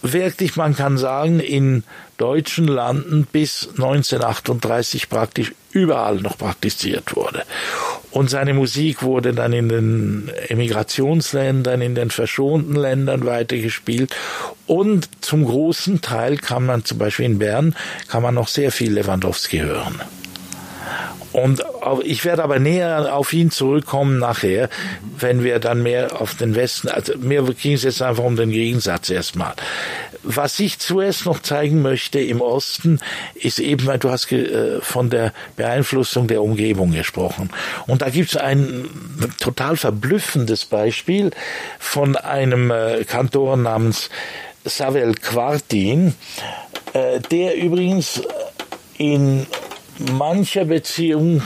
[0.02, 1.84] wirklich, man kann sagen, in
[2.18, 7.42] deutschen Landen bis 1938 praktisch überall noch praktiziert wurde.
[8.10, 14.14] Und seine Musik wurde dann in den Emigrationsländern, in den verschonten Ländern weitergespielt.
[14.66, 17.74] Und zum großen Teil kann man zum Beispiel in Bern,
[18.06, 20.00] kann man noch sehr viel Lewandowski hören.
[21.34, 21.64] Und
[22.04, 24.68] ich werde aber näher auf ihn zurückkommen nachher,
[25.18, 28.52] wenn wir dann mehr auf den Westen, also mir ging es jetzt einfach um den
[28.52, 29.54] Gegensatz erstmal.
[30.26, 32.98] Was ich zuerst noch zeigen möchte im Osten,
[33.34, 37.50] ist eben, weil du hast äh, von der Beeinflussung der Umgebung gesprochen.
[37.86, 38.88] Und da gibt es ein
[39.38, 41.30] total verblüffendes Beispiel
[41.78, 44.08] von einem äh, Kantor namens
[44.64, 46.14] Savel Quartin,
[46.94, 48.22] äh, der übrigens
[48.96, 49.46] in
[49.98, 51.42] mancher Beziehung,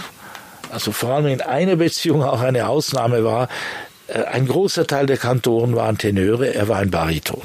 [0.71, 3.49] also vor allem in einer Beziehung auch eine Ausnahme war,
[4.33, 7.43] ein großer Teil der Kantoren waren Tenöre, er war ein Bariton.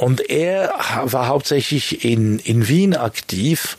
[0.00, 3.78] Und er war hauptsächlich in, in Wien aktiv,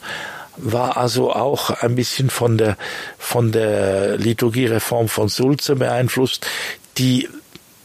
[0.57, 2.77] war also auch ein bisschen von der,
[3.17, 6.47] von der Liturgiereform von Sulze beeinflusst,
[6.97, 7.29] die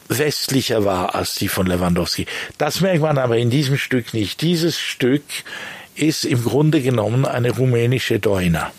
[0.08, 2.26] westlicher war als die von Lewandowski.
[2.58, 4.40] Das merkt man aber in diesem Stück nicht.
[4.40, 5.22] Dieses Stück
[5.94, 8.72] ist im Grunde genommen eine rumänische Doina.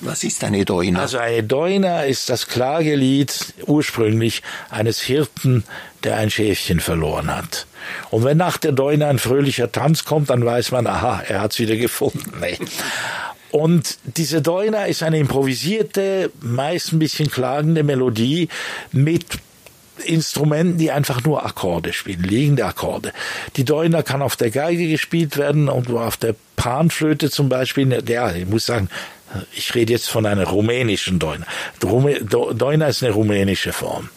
[0.00, 1.00] Was ist eine Doina?
[1.00, 5.64] Also eine Doina ist das Klagelied ursprünglich eines Hirten,
[6.06, 7.66] der ein Schäfchen verloren hat.
[8.10, 11.58] Und wenn nach der Doina ein fröhlicher Tanz kommt, dann weiß man, aha, er hat's
[11.58, 12.32] wieder gefunden.
[12.40, 12.58] Nee.
[13.50, 18.48] Und diese Doina ist eine improvisierte, meist ein bisschen klagende Melodie
[18.92, 19.24] mit
[20.04, 23.12] Instrumenten, die einfach nur Akkorde spielen, liegende Akkorde.
[23.56, 28.02] Die Deuner kann auf der Geige gespielt werden und auf der Panflöte zum Beispiel.
[28.06, 28.90] Ja, ich muss sagen,
[29.54, 31.46] ich rede jetzt von einer rumänischen Deuner.
[31.80, 34.10] Deuner ist eine rumänische Form.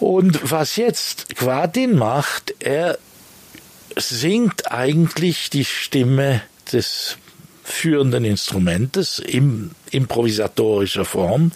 [0.00, 2.98] Und was jetzt Quadin macht, er
[3.96, 7.16] singt eigentlich die Stimme des
[7.64, 11.52] führenden Instrumentes in improvisatorischer Form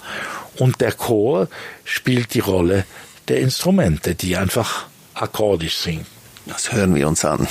[0.56, 1.48] und der Chor
[1.84, 2.84] spielt die Rolle
[3.28, 6.06] der Instrumente, die einfach akkordisch singen.
[6.46, 7.46] Das hören wir uns an.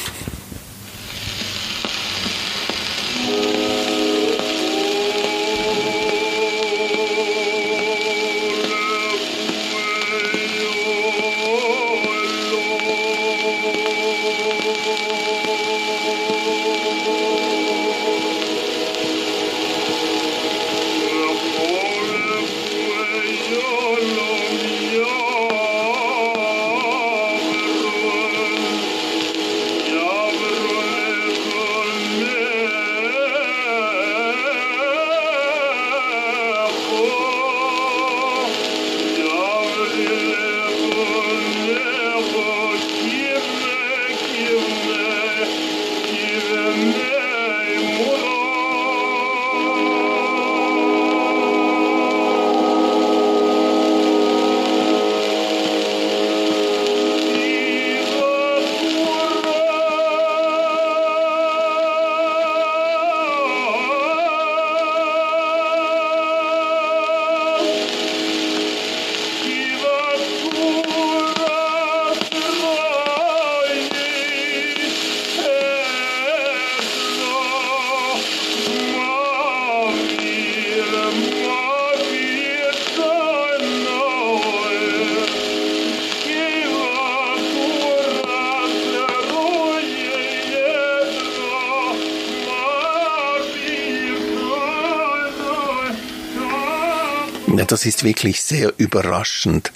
[97.79, 99.71] Das ist wirklich sehr überraschend,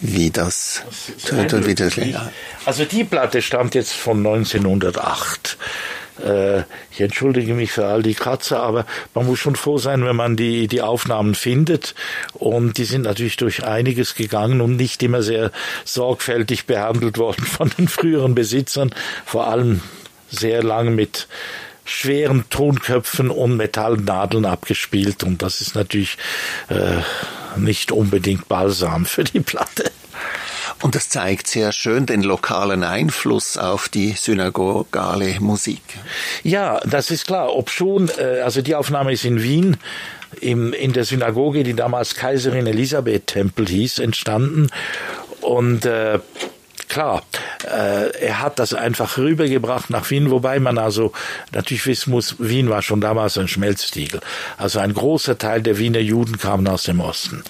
[0.00, 0.82] wie das
[1.26, 1.92] tönt und wie das
[2.64, 5.58] Also die Platte stammt jetzt von 1908.
[6.24, 10.16] Äh, ich entschuldige mich für all die Kratzer, aber man muss schon froh sein, wenn
[10.16, 11.94] man die, die Aufnahmen findet.
[12.32, 15.50] Und die sind natürlich durch einiges gegangen und nicht immer sehr
[15.84, 18.88] sorgfältig behandelt worden von den früheren Besitzern.
[19.26, 19.82] Vor allem
[20.30, 21.28] sehr lang mit
[21.84, 26.16] schweren Tonköpfen und Metallnadeln abgespielt und das ist natürlich
[26.68, 27.02] äh,
[27.58, 29.90] nicht unbedingt Balsam für die Platte.
[30.82, 35.82] Und das zeigt sehr schön den lokalen Einfluss auf die synagogale Musik.
[36.42, 37.54] Ja, das ist klar.
[37.54, 39.76] Ob schon, äh, also die Aufnahme ist in Wien
[40.40, 44.68] im, in der Synagoge, die damals Kaiserin Elisabeth Tempel hieß, entstanden.
[45.40, 46.18] Und äh,
[46.88, 47.22] klar,
[47.64, 51.12] äh, er hat das einfach rübergebracht nach Wien, wobei man also
[51.52, 54.20] natürlich wissen muss, Wien war schon damals ein Schmelztiegel.
[54.56, 57.42] Also ein großer Teil der Wiener Juden kamen aus dem Osten.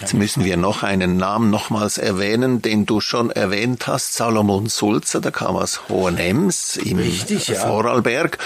[0.00, 5.20] Jetzt müssen wir noch einen Namen nochmals erwähnen, den du schon erwähnt hast, Salomon Sulzer,
[5.20, 7.54] der kam aus Hohenems im Richtig, ja.
[7.56, 8.38] Vorarlberg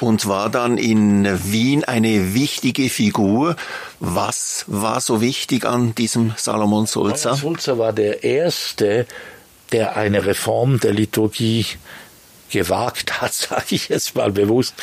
[0.00, 3.56] und war dann in Wien eine wichtige Figur.
[4.00, 7.34] Was war so wichtig an diesem Salomon Sulzer?
[7.34, 9.06] Salomon Sulzer war der erste,
[9.76, 11.66] der eine Reform der Liturgie
[12.50, 14.74] gewagt hat, sage ich jetzt mal bewusst.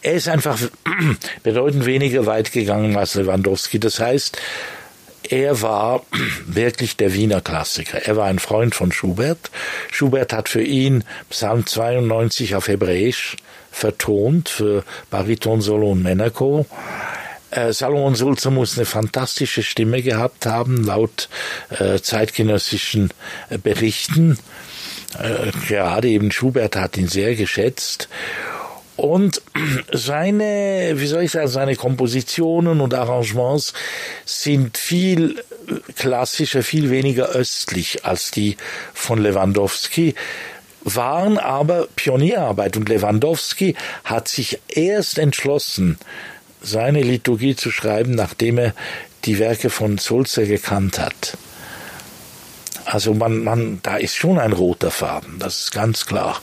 [0.00, 0.58] Er ist einfach
[1.42, 3.78] bedeutend weniger weit gegangen als Lewandowski.
[3.78, 4.38] Das heißt,
[5.28, 6.06] er war
[6.46, 7.98] wirklich der Wiener Klassiker.
[8.06, 9.50] Er war ein Freund von Schubert.
[9.92, 13.36] Schubert hat für ihn Psalm 92 auf Hebräisch
[13.70, 16.64] vertont für Bariton, Solo und Männerchor.
[17.50, 21.28] Äh, Salomon Sulzer muss eine fantastische Stimme gehabt haben, laut
[21.70, 23.10] äh, zeitgenössischen
[23.48, 24.38] äh, Berichten.
[25.18, 28.08] Äh, gerade eben Schubert hat ihn sehr geschätzt.
[28.96, 29.42] Und
[29.92, 33.72] seine, wie soll ich sagen, seine Kompositionen und Arrangements
[34.24, 35.42] sind viel
[35.96, 38.56] klassischer, viel weniger östlich als die
[38.94, 40.14] von Lewandowski
[40.82, 45.98] waren aber Pionierarbeit und Lewandowski hat sich erst entschlossen,
[46.62, 48.74] seine Liturgie zu schreiben, nachdem er
[49.24, 51.36] die Werke von Sulzer gekannt hat.
[52.84, 56.40] Also man, man, da ist schon ein roter Faden, das ist ganz klar.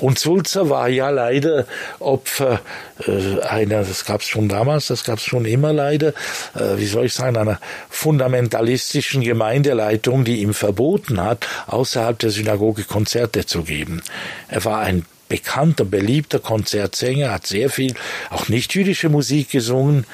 [0.00, 1.66] Und Sulzer war ja leider
[1.98, 2.60] Opfer
[3.06, 6.08] äh, einer, das gab es schon damals, das gab es schon immer leider,
[6.54, 7.60] äh, wie soll ich sagen, einer
[7.90, 14.02] fundamentalistischen Gemeindeleitung, die ihm verboten hat, außerhalb der Synagoge Konzerte zu geben.
[14.48, 17.94] Er war ein bekannter, beliebter Konzertsänger, hat sehr viel
[18.30, 20.06] auch nicht jüdische Musik gesungen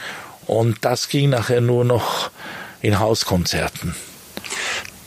[0.47, 2.31] und das ging nachher nur noch
[2.83, 3.95] in Hauskonzerten.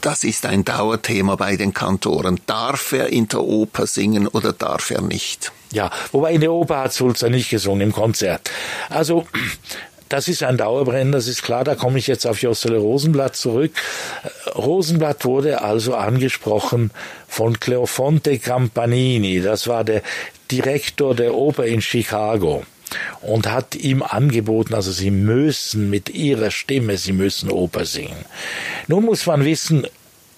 [0.02, 2.42] Das ist ein Dauerthema bei den Kantoren.
[2.46, 5.54] Darf er in der Oper singen oder darf er nicht?
[5.72, 8.52] Ja, wobei in der Oper hat Sulzer nicht gesungen im Konzert.
[8.90, 9.26] Also
[10.14, 13.72] das ist ein Dauerbrenner, das ist klar, da komme ich jetzt auf Jossele Rosenblatt zurück.
[14.54, 16.92] Rosenblatt wurde also angesprochen
[17.28, 20.04] von Cleofonte Campanini, das war der
[20.52, 22.64] Direktor der Oper in Chicago
[23.22, 28.26] und hat ihm angeboten, also sie müssen mit ihrer Stimme, sie müssen Oper singen.
[28.88, 29.88] Nun muss man wissen,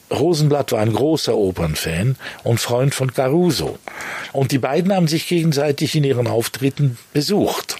[0.10, 3.78] Rosenblatt war ein großer Opernfan und Freund von Caruso.
[4.32, 7.76] Und die beiden haben sich gegenseitig in ihren Auftritten besucht.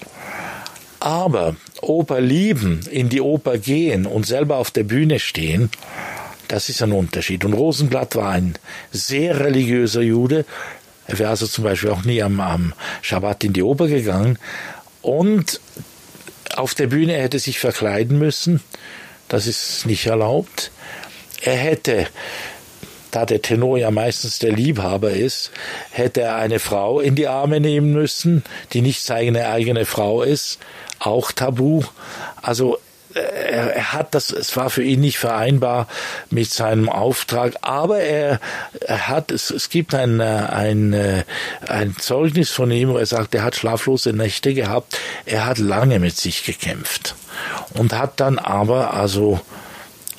[1.06, 5.70] Aber Oper lieben, in die Oper gehen und selber auf der Bühne stehen,
[6.48, 7.44] das ist ein Unterschied.
[7.44, 8.56] Und Rosenblatt war ein
[8.90, 10.44] sehr religiöser Jude,
[11.06, 14.36] er wäre also zum Beispiel auch nie am, am Schabbat in die Oper gegangen.
[15.00, 15.60] Und
[16.56, 18.60] auf der Bühne er hätte sich verkleiden müssen.
[19.28, 20.72] Das ist nicht erlaubt.
[21.40, 22.08] Er hätte,
[23.16, 25.50] da der Tenor ja meistens der Liebhaber ist,
[25.90, 30.58] hätte er eine Frau in die Arme nehmen müssen, die nicht seine eigene Frau ist.
[30.98, 31.82] Auch tabu.
[32.42, 32.78] Also
[33.14, 35.88] er, er hat das, es war für ihn nicht vereinbar
[36.28, 38.38] mit seinem Auftrag, aber er,
[38.80, 41.24] er hat, es, es gibt ein, ein,
[41.66, 46.00] ein Zeugnis von ihm, wo er sagt, er hat schlaflose Nächte gehabt, er hat lange
[46.00, 47.14] mit sich gekämpft
[47.72, 49.40] und hat dann aber also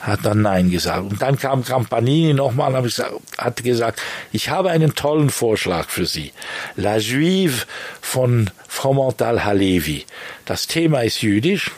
[0.01, 1.03] hat dann Nein gesagt.
[1.11, 3.03] Und dann kam Campanini nochmal und
[3.37, 6.31] hat gesagt, ich habe einen tollen Vorschlag für Sie.
[6.75, 7.65] La Juive
[8.01, 10.05] von Fromental Halevi.
[10.45, 11.71] Das Thema ist jüdisch.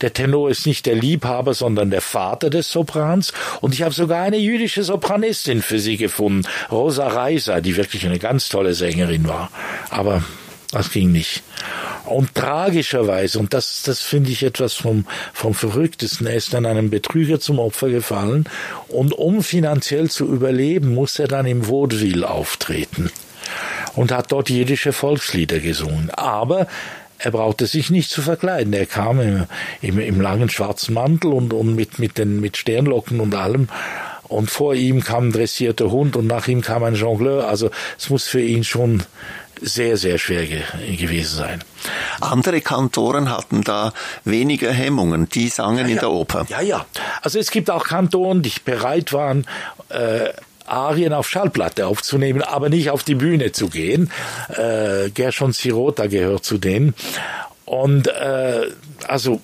[0.00, 3.32] Der Tenor ist nicht der Liebhaber, sondern der Vater des Soprans.
[3.60, 8.18] Und ich habe sogar eine jüdische Sopranistin für Sie gefunden, Rosa Reiser, die wirklich eine
[8.18, 9.50] ganz tolle Sängerin war.
[9.90, 10.22] Aber
[10.70, 11.42] das ging nicht.
[12.04, 16.90] Und tragischerweise, und das, das finde ich etwas vom, vom Verrücktesten, er ist dann einem
[16.90, 18.44] Betrüger zum Opfer gefallen
[18.88, 23.10] und um finanziell zu überleben, muss er dann im Vaudeville auftreten
[23.94, 26.10] und hat dort jiddische Volkslieder gesungen.
[26.10, 26.66] Aber
[27.18, 28.72] er brauchte sich nicht zu verkleiden.
[28.72, 29.44] Er kam im,
[29.80, 33.68] im, im langen schwarzen Mantel und, und mit, mit, den, mit Sternlocken und allem.
[34.24, 37.46] Und vor ihm kam ein dressierter Hund und nach ihm kam ein Jongleur.
[37.46, 39.02] Also es muss für ihn schon
[39.62, 40.62] sehr, sehr schwer ge
[40.96, 41.64] gewesen sein.
[42.20, 43.92] Andere Kantoren hatten da
[44.24, 46.00] weniger Hemmungen, die sangen ja, in ja.
[46.00, 46.46] der Oper.
[46.48, 46.86] Ja, ja.
[47.22, 49.46] Also es gibt auch Kantoren, die bereit waren,
[49.88, 50.30] äh,
[50.66, 54.10] Arien auf Schallplatte aufzunehmen, aber nicht auf die Bühne zu gehen.
[54.48, 56.94] Äh, Gershon Sirota gehört zu denen.
[57.64, 58.68] Und äh,
[59.06, 59.40] also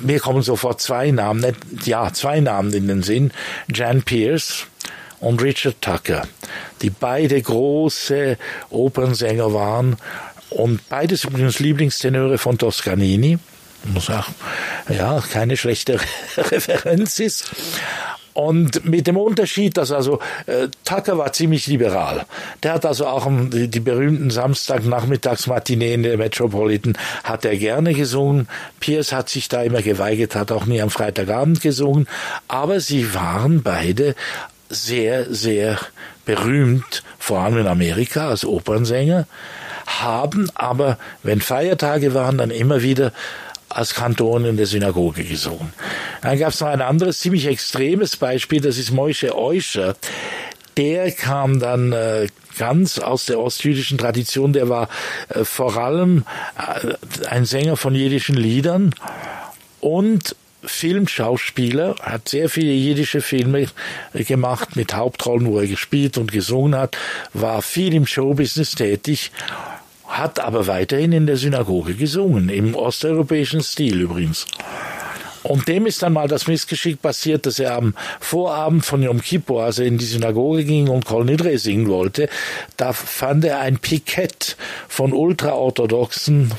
[0.00, 3.32] mir kommen sofort zwei Namen, ja, zwei Namen in den Sinn.
[3.72, 4.66] Jan Pierce
[5.20, 6.22] und Richard Tucker,
[6.82, 8.36] die beide große
[8.70, 9.96] Opernsänger waren
[10.50, 13.38] und beides übrigens Lieblingstenöre von Toscanini.
[13.84, 14.28] Muss auch,
[14.88, 16.00] ja, keine schlechte
[16.36, 17.50] Referenz ist.
[18.38, 22.24] Und mit dem Unterschied, dass also äh, Tucker war ziemlich liberal.
[22.62, 28.46] Der hat also auch um, die, die berühmten Samstagnachmittagsmatineen der Metropolitan hat er gerne gesungen.
[28.78, 32.06] Pierce hat sich da immer geweigert, hat auch nie am Freitagabend gesungen.
[32.46, 34.14] Aber sie waren beide
[34.68, 35.78] sehr, sehr
[36.24, 39.26] berühmt, vor allem in Amerika als Opernsänger,
[39.86, 43.12] haben aber, wenn Feiertage waren, dann immer wieder
[43.68, 45.72] als Kantoren in der Synagoge gesungen.
[46.22, 49.96] Dann gab es noch ein anderes ziemlich extremes Beispiel, das ist Moishe Euscher.
[50.76, 54.88] Der kam dann äh, ganz aus der ostjüdischen Tradition, der war
[55.28, 56.24] äh, vor allem
[56.56, 58.94] äh, ein Sänger von jiddischen Liedern
[59.80, 60.36] und
[60.68, 63.66] Filmschauspieler, hat sehr viele jiddische Filme
[64.12, 66.96] gemacht mit Hauptrollen, wo er gespielt und gesungen hat,
[67.34, 69.32] war viel im Showbusiness tätig
[70.08, 74.46] hat aber weiterhin in der Synagoge gesungen, im osteuropäischen Stil übrigens.
[75.42, 79.64] Und dem ist dann mal das Missgeschick passiert, dass er am Vorabend von Yom Kippur,
[79.64, 82.28] als er in die Synagoge ging und Kol Nidre singen wollte,
[82.76, 84.56] da fand er ein Pikett
[84.88, 86.52] von ultraorthodoxen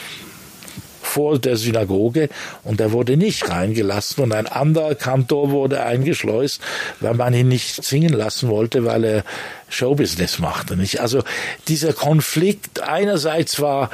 [1.09, 2.29] vor der Synagoge
[2.63, 6.61] und er wurde nicht reingelassen und ein anderer Kantor wurde eingeschleust,
[6.99, 9.23] weil man ihn nicht singen lassen wollte, weil er
[9.69, 10.75] Showbusiness machte.
[10.75, 11.01] Nicht?
[11.01, 11.23] Also
[11.67, 13.89] dieser Konflikt einerseits war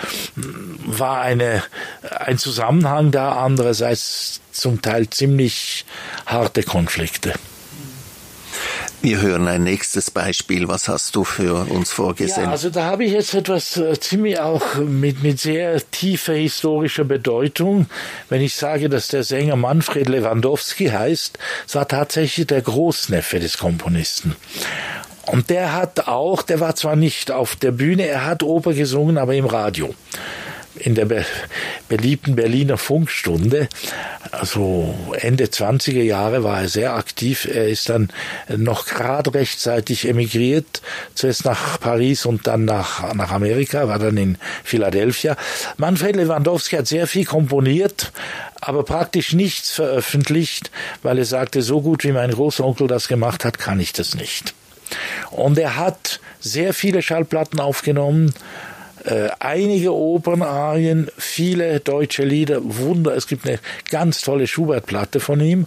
[0.85, 1.63] war eine
[2.19, 5.85] ein Zusammenhang da, andererseits zum Teil ziemlich
[6.25, 7.33] harte Konflikte.
[9.05, 10.67] Wir hören ein nächstes Beispiel.
[10.67, 12.45] Was hast du für uns vorgesehen?
[12.45, 17.03] Ja, also da habe ich jetzt etwas äh, ziemlich auch mit, mit sehr tiefer historischer
[17.03, 17.85] Bedeutung.
[18.29, 21.37] Wenn ich sage, dass der Sänger Manfred Lewandowski heißt,
[21.67, 24.35] es war tatsächlich der Großneffe des Komponisten.
[25.27, 29.19] Und der hat auch, der war zwar nicht auf der Bühne, er hat Oper gesungen,
[29.19, 29.93] aber im Radio
[30.77, 31.25] in der be
[31.87, 33.69] beliebten Berliner Funkstunde,
[34.31, 37.45] also Ende 20er Jahre war er sehr aktiv.
[37.45, 38.09] Er ist dann
[38.49, 40.81] noch gerade rechtzeitig emigriert,
[41.13, 45.37] zuerst nach Paris und dann nach, nach Amerika, war dann in Philadelphia.
[45.77, 48.11] Manfred Lewandowski hat sehr viel komponiert,
[48.61, 50.71] aber praktisch nichts veröffentlicht,
[51.03, 54.53] weil er sagte, so gut wie mein Großonkel das gemacht hat, kann ich das nicht.
[55.31, 58.33] Und er hat sehr viele Schallplatten aufgenommen,
[59.05, 63.15] äh, einige Opernarien, viele deutsche Lieder, Wunder.
[63.15, 65.65] Es gibt eine ganz tolle Schubert-Platte von ihm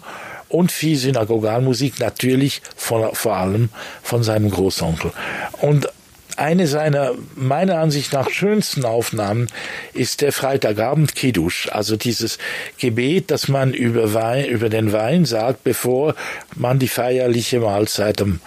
[0.48, 3.68] und viel Synagogalmusik, natürlich von, vor allem
[4.02, 5.12] von seinem Großonkel.
[5.60, 5.88] Und
[6.36, 9.48] eine seiner meiner Ansicht nach schönsten Aufnahmen
[9.92, 12.38] ist der Freitagabend Kiddush, also dieses
[12.78, 16.14] Gebet, das man über, Wein, über den Wein sagt, bevor
[16.54, 18.40] man die feierliche Mahlzeit am,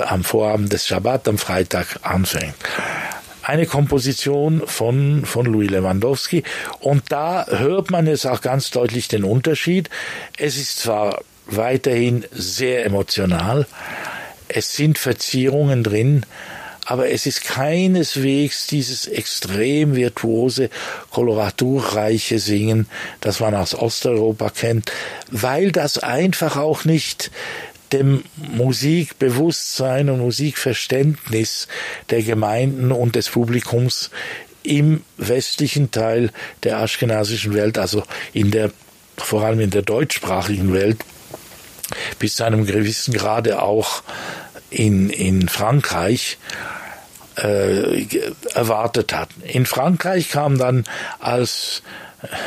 [0.00, 2.56] am Vorabend des Schabbat am Freitag anfängt
[3.50, 6.44] eine Komposition von, von Louis Lewandowski.
[6.78, 9.90] Und da hört man jetzt auch ganz deutlich den Unterschied.
[10.38, 13.66] Es ist zwar weiterhin sehr emotional,
[14.46, 16.24] es sind Verzierungen drin,
[16.86, 20.70] aber es ist keineswegs dieses extrem virtuose,
[21.10, 22.86] koloraturreiche Singen,
[23.20, 24.92] das man aus Osteuropa kennt,
[25.28, 27.32] weil das einfach auch nicht
[27.92, 31.68] dem Musikbewusstsein und Musikverständnis
[32.10, 34.10] der Gemeinden und des Publikums
[34.62, 36.30] im westlichen Teil
[36.62, 38.70] der aschkenasischen Welt, also in der,
[39.16, 40.98] vor allem in der deutschsprachigen Welt,
[42.18, 44.02] bis zu einem gewissen Grade auch
[44.70, 46.38] in, in Frankreich
[47.36, 48.06] äh,
[48.54, 49.42] erwartet hatten.
[49.42, 50.84] In Frankreich kam dann
[51.18, 51.82] als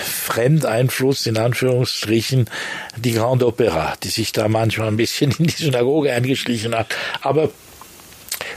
[0.04, 2.50] Fremdeinfluss in Anführungsstrichen
[2.98, 6.96] die Grande Opera, die sich da manchmal ein bisschen in die Synagoge eingeschlichen hat.
[7.22, 7.50] Aber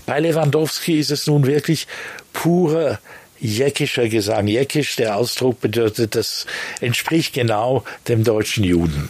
[0.04, 1.86] bei Lewandowski ist es nun wirklich
[2.32, 2.98] purer
[3.38, 4.46] jäckischer Gesang.
[4.46, 6.46] Jäckisch, der Ausdruck bedeutet, das
[6.80, 9.08] entspricht genau dem deutschen Juden.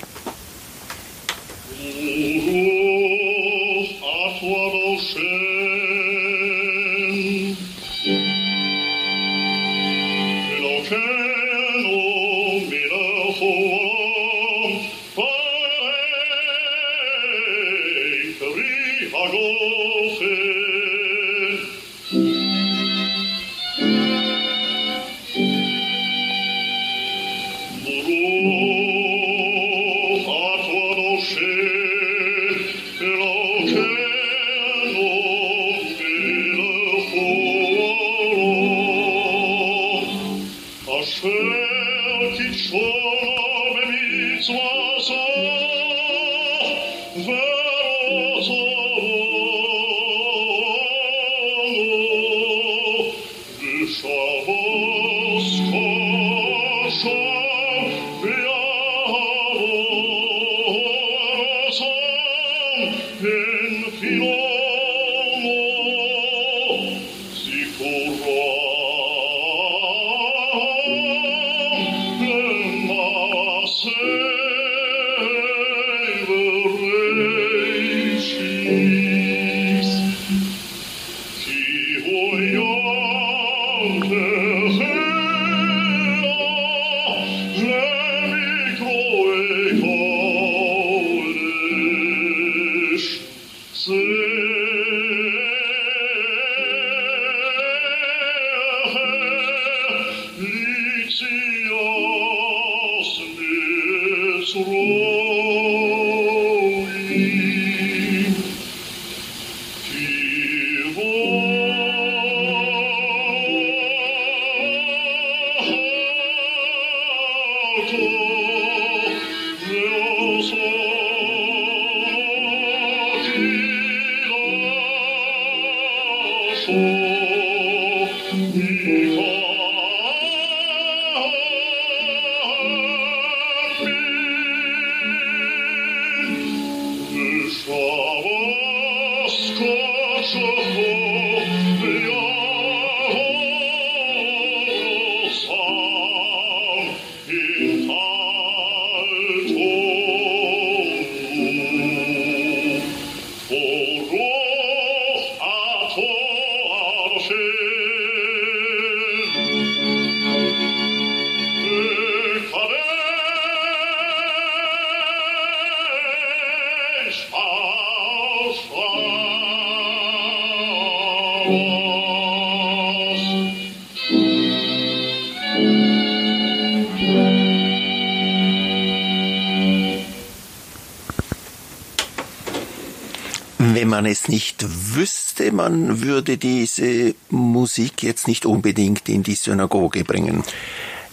[183.96, 184.62] Man es nicht
[184.94, 190.44] wüsste, man würde diese Musik jetzt nicht unbedingt in die Synagoge bringen.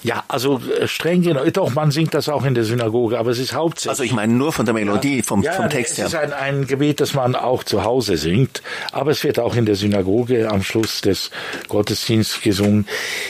[0.04, 3.40] Ja, also äh, streng genommen, doch, man singt das auch in der Synagoge, aber es
[3.40, 3.90] ist hauptsächlich.
[3.90, 6.08] Also ich meine nur von der Melodie, vom, ja, vom Text her.
[6.08, 8.62] Es ist ein, ein Gebet, das man auch zu Hause singt,
[8.92, 11.32] aber es wird auch in der Synagoge am Schluss des
[11.70, 12.86] Gottesdienstes gesungen.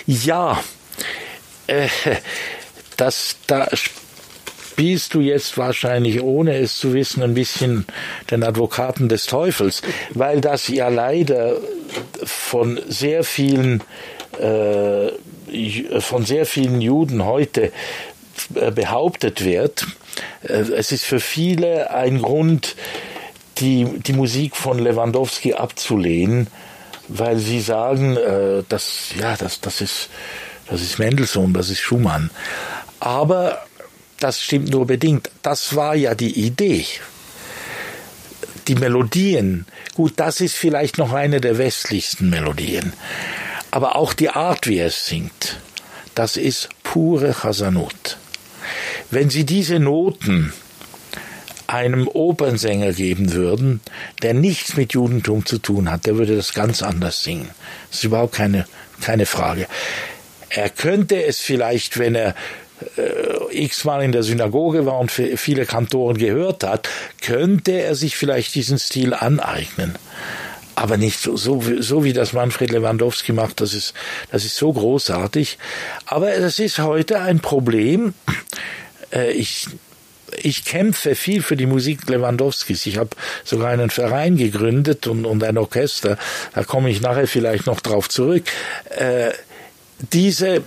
[0.08, 0.64] Ja,
[1.68, 1.90] äh,
[2.98, 3.68] das, da
[4.74, 7.86] spielst du jetzt wahrscheinlich, ohne es zu wissen, ein bisschen
[8.32, 9.84] den Advokaten des Teufels,
[10.16, 11.58] weil das ja leider
[12.24, 13.84] von sehr vielen
[14.40, 15.12] äh,
[16.00, 17.72] von sehr vielen Juden heute
[18.56, 19.86] äh, behauptet wird.
[20.42, 22.76] Äh, es ist für viele ein Grund,
[23.60, 26.48] die, die Musik von Lewandowski abzulehnen,
[27.10, 30.10] weil sie sagen, äh, das, ja, das, das ist,
[30.68, 32.32] das ist Mendelssohn, das ist Schumann.
[33.00, 33.60] Aber
[34.24, 35.30] das stimmt nur bedingt.
[35.42, 36.86] Das war ja die Idee.
[38.70, 39.66] Die Melodien,
[39.96, 42.94] gut, das ist vielleicht noch eine der westlichsten Melodien.
[43.70, 45.60] Aber auch die Art, wie er es singt,
[46.16, 48.18] das ist pure Chasanut.
[49.12, 50.54] Wenn Sie diese Noten
[51.68, 53.82] einem Opernsänger geben würden,
[54.22, 57.50] der nichts mit Judentum zu tun hat, der würde das ganz anders singen.
[57.90, 58.68] Das ist überhaupt keine,
[59.02, 59.68] keine Frage.
[60.50, 62.36] Er könnte es vielleicht, wenn er
[63.52, 66.90] x-mal in der Synagoge war und viele Kantoren gehört hat,
[67.22, 69.96] könnte er sich vielleicht diesen Stil aneignen
[70.76, 73.94] aber nicht so, so, so wie das Manfred Lewandowski macht, das ist,
[74.32, 75.58] das ist so großartig.
[76.06, 78.14] Aber es ist heute ein Problem.
[79.12, 79.68] Äh, ich,
[80.42, 82.86] ich kämpfe viel für die Musik Lewandowskis.
[82.86, 83.12] Ich habe
[83.44, 86.18] sogar einen Verein gegründet und, und ein Orchester.
[86.54, 88.46] Da komme ich nachher vielleicht noch drauf zurück.
[88.90, 89.32] Äh,
[90.12, 90.64] diese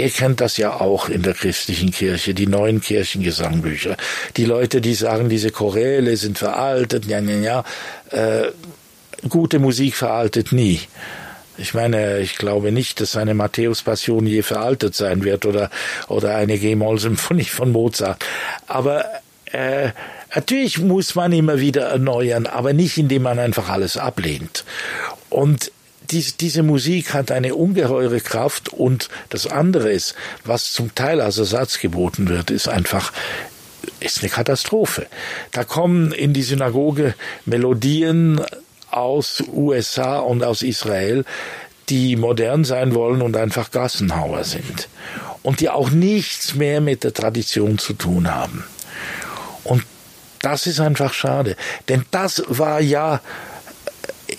[0.00, 3.98] Ihr kennt das ja auch in der christlichen Kirche, die neuen Kirchengesangbücher.
[4.38, 7.64] Die Leute, die sagen, diese Choräle sind veraltet, ja, ja, ja.
[8.10, 8.52] Äh,
[9.28, 10.80] gute Musik veraltet nie.
[11.58, 15.68] Ich meine, ich glaube nicht, dass eine Matthäus-Passion je veraltet sein wird oder,
[16.08, 18.24] oder eine G-Moll-Symphonie von Mozart.
[18.68, 19.04] Aber
[19.52, 19.90] äh,
[20.34, 24.64] natürlich muss man immer wieder erneuern, aber nicht indem man einfach alles ablehnt.
[25.28, 25.70] Und
[26.10, 31.38] dies, diese Musik hat eine ungeheure Kraft und das andere ist, was zum Teil als
[31.38, 33.12] Ersatz geboten wird, ist einfach
[34.00, 35.06] ist eine Katastrophe.
[35.52, 38.40] Da kommen in die Synagoge Melodien
[38.90, 41.24] aus USA und aus Israel,
[41.88, 44.88] die modern sein wollen und einfach Gassenhauer sind
[45.42, 48.64] und die auch nichts mehr mit der Tradition zu tun haben.
[49.64, 49.84] Und
[50.40, 51.56] das ist einfach schade,
[51.88, 53.20] denn das war ja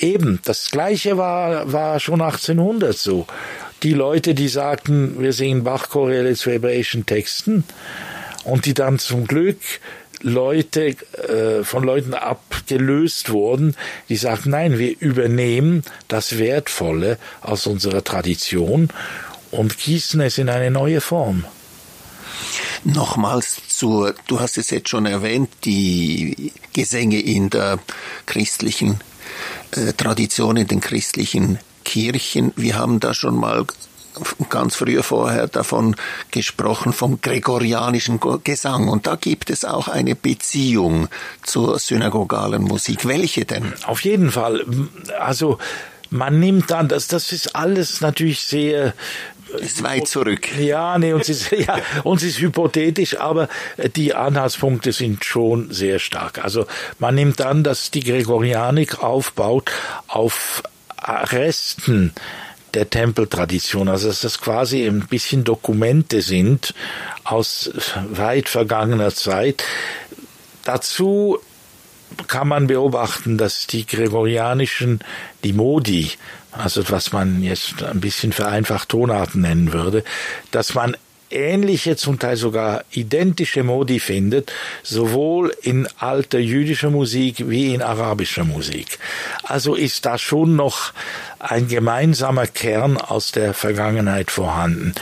[0.01, 3.27] eben das Gleiche war war schon 1800 so.
[3.83, 7.63] Die Leute, die sagten, wir singen Bach-Choräle zu hebräischen Texten
[8.43, 9.57] und die dann zum Glück
[10.21, 13.75] Leute äh, von Leuten abgelöst wurden,
[14.09, 18.89] die sagten, nein, wir übernehmen das Wertvolle aus unserer Tradition
[19.49, 21.45] und gießen es in eine neue Form.
[22.83, 27.79] Nochmals zur, du hast es jetzt schon erwähnt, die Gesänge in der
[28.25, 28.99] christlichen
[29.71, 32.53] äh, Tradition, in den christlichen Kirchen.
[32.55, 33.65] Wir haben da schon mal
[34.49, 35.95] ganz früher vorher davon
[36.31, 38.87] gesprochen, vom gregorianischen Gesang.
[38.87, 41.07] Und da gibt es auch eine Beziehung
[41.43, 43.07] zur synagogalen Musik.
[43.07, 43.73] Welche denn?
[43.85, 44.65] Auf jeden Fall.
[45.19, 45.57] Also,
[46.09, 48.93] man nimmt an, das, das ist alles natürlich sehr
[49.59, 50.47] ist weit zurück.
[50.59, 53.49] Ja, nee, uns ist, ja, uns ist hypothetisch, aber
[53.95, 56.43] die Anhaltspunkte sind schon sehr stark.
[56.43, 56.65] Also
[56.99, 59.71] man nimmt an, dass die Gregorianik aufbaut
[60.07, 60.63] auf
[61.03, 62.13] Resten
[62.73, 66.73] der Tempeltradition, also dass das quasi ein bisschen Dokumente sind
[67.23, 67.71] aus
[68.11, 69.63] weit vergangener Zeit.
[70.63, 71.39] Dazu
[72.27, 74.99] kann man beobachten, dass die gregorianischen,
[75.43, 76.11] die Modi,
[76.51, 80.03] also was man jetzt ein bisschen vereinfacht Tonarten nennen würde,
[80.51, 80.95] dass man
[81.31, 84.51] ähnliche, zum Teil sogar identische Modi findet,
[84.83, 88.99] sowohl in alter jüdischer Musik wie in arabischer Musik.
[89.43, 90.93] Also ist da schon noch
[91.39, 94.93] ein gemeinsamer Kern aus der Vergangenheit vorhanden.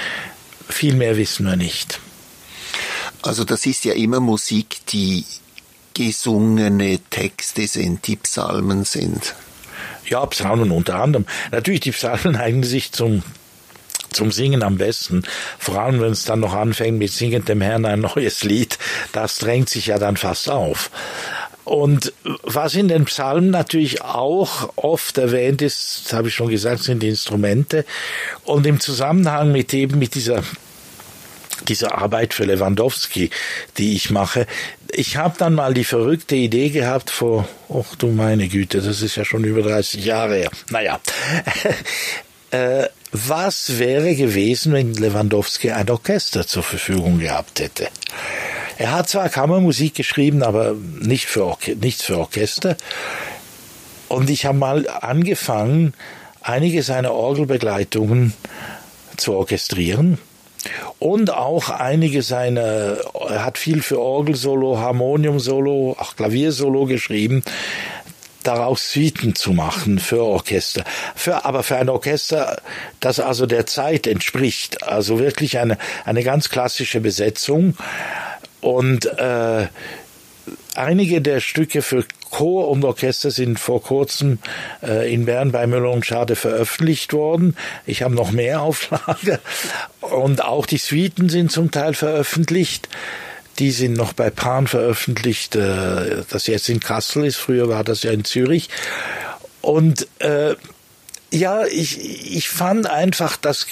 [0.70, 2.00] Viel mehr wissen wir nicht.
[3.22, 5.26] Also das ist ja immer Musik, die
[6.00, 9.36] gesungene Texte sind, die Psalmen sind.
[10.06, 11.26] Ja, Psalmen unter anderem.
[11.52, 13.22] Natürlich, die Psalmen eignen sich zum
[14.12, 15.24] zum Singen am besten.
[15.60, 18.80] Vor allem, wenn es dann noch anfängt mit singendem Herrn ein neues Lied,
[19.12, 20.90] das drängt sich ja dann fast auf.
[21.64, 26.82] Und was in den Psalmen natürlich auch oft erwähnt ist, das habe ich schon gesagt,
[26.82, 27.86] sind die Instrumente.
[28.46, 30.44] Und im Zusammenhang mit eben mit dieser
[31.68, 33.30] dieser Arbeit für Lewandowski,
[33.78, 34.48] die ich mache.
[34.92, 39.16] Ich habe dann mal die verrückte Idee gehabt vor, ach du meine Güte, das ist
[39.16, 40.52] ja schon über 30 Jahre her.
[40.70, 41.00] Naja,
[42.52, 47.88] äh, was wäre gewesen, wenn Lewandowski ein Orchester zur Verfügung gehabt hätte?
[48.78, 52.78] Er hat zwar Kammermusik geschrieben, aber nicht für, nichts für Orchester.
[54.08, 55.94] Und ich habe mal angefangen,
[56.42, 58.34] einige seiner Orgelbegleitungen
[59.18, 60.18] zu orchestrieren.
[61.00, 62.98] Und auch einige seiner,
[63.30, 67.44] er hat viel für Orgelsolo, Harmoniumsolo, auch Klaviersolo geschrieben
[68.44, 70.84] daraus Suiten zu machen für Orchester.
[71.16, 72.62] Für, aber für ein Orchester,
[73.00, 74.84] das also der Zeit entspricht.
[74.84, 77.76] Also wirklich eine, eine ganz klassische Besetzung.
[78.62, 79.68] Und äh,
[80.76, 84.40] einige der Stücke für Chor und Orchester sind vor kurzem
[84.84, 87.56] äh, in Bern bei Müller und Schade veröffentlicht worden.
[87.86, 89.40] Ich habe noch mehr Auflage.
[90.02, 92.88] Und auch die Suiten sind zum Teil veröffentlicht.
[93.58, 97.38] Die sind noch bei Pan veröffentlicht, äh, das jetzt in Kassel ist.
[97.38, 98.70] Früher war das ja in Zürich.
[99.62, 100.56] Und äh,
[101.32, 103.68] ja, ich, ich fand einfach, dass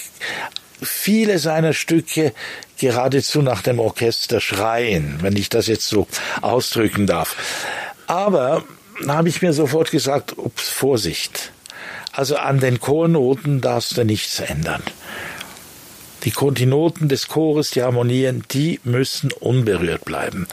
[0.82, 2.34] viele seiner Stücke
[2.78, 6.08] geradezu nach dem Orchester schreien, wenn ich das jetzt so
[6.42, 7.36] ausdrücken darf.
[8.08, 8.64] Aber
[9.06, 11.52] da habe ich mir sofort gesagt, ups, Vorsicht.
[12.12, 14.82] Also an den Chornoten darfst du nichts ändern.
[16.24, 20.48] Die Kontinuoten des Chores, die Harmonien, die müssen unberührt bleiben.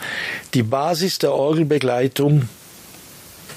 [0.53, 2.49] Die Basis der Orgelbegleitung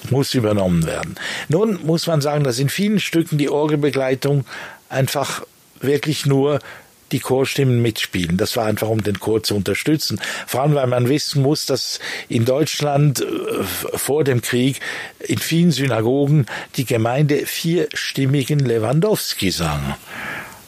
[0.10, 1.16] muss übernommen werden.
[1.50, 4.46] Nun muss man sagen, dass in vielen Stücken die Orgelbegleitung
[4.90, 5.44] einfach
[5.82, 6.60] wirklich nur
[7.12, 8.38] die Chorstimmen mitspielen.
[8.38, 10.20] Das war einfach, um den Chor zu unterstützen.
[10.46, 14.80] Vor allem, weil man wissen muss, dass in Deutschland äh, vor dem Krieg
[15.20, 19.96] in vielen Synagogen die Gemeinde vierstimmigen Lewandowski sang.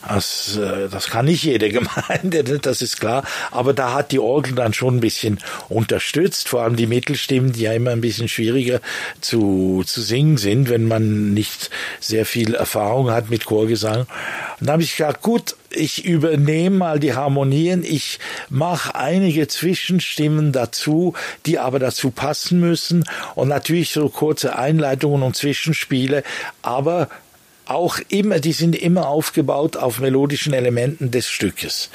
[0.08, 3.24] Das, äh, das kann nicht jede Gemeinde, das ist klar.
[3.52, 7.62] Aber da hat die Orgel dann schon ein bisschen unterstützt, vor allem die Mittelstimmen, die
[7.62, 8.80] ja immer ein bisschen schwieriger
[9.20, 11.70] zu, zu singen sind, wenn man nicht
[12.00, 14.08] sehr viel Erfahrung hat mit Chorgesang.
[14.60, 18.20] Und da habe ich gesagt, gut, ich übernehme mal die Harmonien, ich
[18.50, 21.14] mache einige Zwischenstimmen dazu,
[21.46, 23.04] die aber dazu passen müssen
[23.36, 26.24] und natürlich so kurze Einleitungen und Zwischenspiele,
[26.62, 27.10] aber
[27.70, 31.90] auch immer, die sind immer aufgebaut auf melodischen Elementen des Stückes.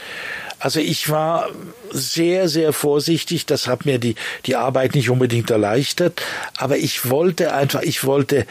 [0.59, 1.51] Also ich war
[1.91, 3.45] sehr, sehr vorsichtig.
[3.47, 4.14] Das hat mir die,
[4.47, 6.22] die Arbeit nicht unbedingt erleichtert.
[6.57, 8.47] Aber ich wollte einfach, ich wollte, äh,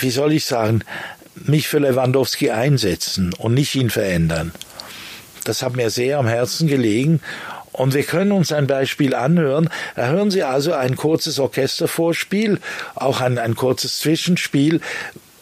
[0.00, 0.82] wie soll ich sagen,
[1.36, 4.52] mich für Lewandowski einsetzen und nicht ihn verändern.
[5.44, 7.20] Das hat mir sehr am Herzen gelegen
[7.72, 9.70] und wir können uns ein Beispiel anhören.
[9.94, 12.58] Da hören Sie also ein kurzes Orchestervorspiel,
[12.96, 14.80] auch ein, ein kurzes Zwischenspiel,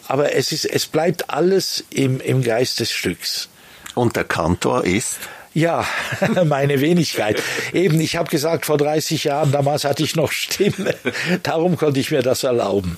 [0.07, 3.49] aber es ist, es bleibt alles im, im Geist des Stücks.
[3.95, 5.17] Und der Kantor ist?
[5.53, 5.87] Ja,
[6.45, 7.41] meine Wenigkeit.
[7.73, 10.95] Eben, ich habe gesagt, vor 30 Jahren, damals hatte ich noch Stimme.
[11.43, 12.97] Darum konnte ich mir das erlauben.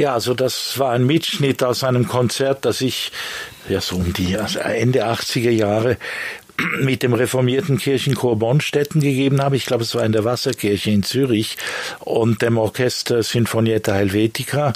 [0.00, 3.12] Ja, also das war ein Mitschnitt aus einem Konzert, das ich
[3.68, 5.98] ja so um die also Ende 80er Jahre
[6.80, 9.56] mit dem reformierten Kirchenchor Bonstetten gegeben habe.
[9.56, 11.58] Ich glaube, es war in der Wasserkirche in Zürich
[11.98, 14.72] und dem Orchester Sinfonietta Helvetica,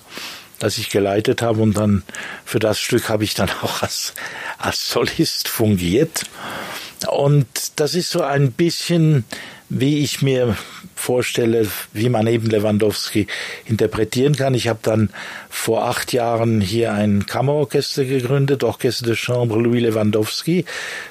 [0.58, 2.02] das ich geleitet habe und dann
[2.44, 4.12] für das Stück habe ich dann auch als,
[4.58, 6.24] als Solist fungiert.
[7.08, 7.46] Und
[7.76, 9.24] das ist so ein bisschen,
[9.68, 10.56] wie ich mir
[10.94, 13.26] vorstelle, wie man eben Lewandowski
[13.64, 14.54] interpretieren kann.
[14.54, 15.10] Ich habe dann
[15.50, 20.64] vor acht Jahren hier ein Kammerorchester gegründet, Orchester de Chambre Louis Lewandowski,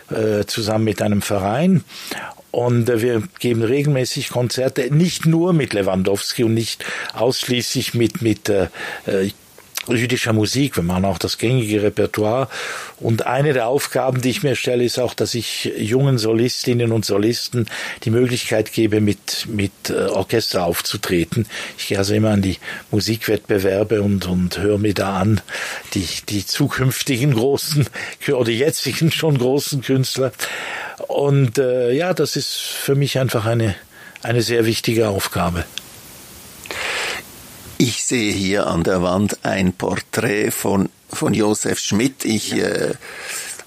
[0.09, 1.83] äh, zusammen mit einem Verein.
[2.51, 8.49] Und äh, wir geben regelmäßig Konzerte, nicht nur mit Lewandowski und nicht ausschließlich mit, mit
[8.49, 8.67] äh,
[9.07, 9.31] äh
[9.88, 10.75] jüdischer Musik.
[10.75, 12.47] Wir machen auch das gängige Repertoire.
[12.99, 17.05] Und eine der Aufgaben, die ich mir stelle, ist auch, dass ich jungen Solistinnen und
[17.05, 17.67] Solisten
[18.03, 21.47] die Möglichkeit gebe, mit, mit äh, Orchester aufzutreten.
[21.77, 22.57] Ich gehe also immer an die
[22.91, 25.41] Musikwettbewerbe und, und höre mir da an,
[25.93, 27.88] die, die zukünftigen großen
[28.34, 30.31] oder jetzigen schon großen Künstler.
[31.07, 33.75] Und äh, ja, das ist für mich einfach eine,
[34.21, 35.65] eine sehr wichtige Aufgabe.
[37.86, 42.23] Ich sehe hier an der Wand ein Porträt von, von Josef Schmidt.
[42.23, 42.93] Ich, äh,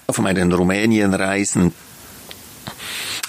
[0.07, 1.75] auf meinen Rumänienreisen,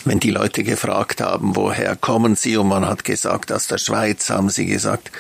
[0.06, 4.30] wenn die Leute gefragt haben, woher kommen Sie, und man hat gesagt, aus der Schweiz,
[4.30, 5.12] haben sie gesagt,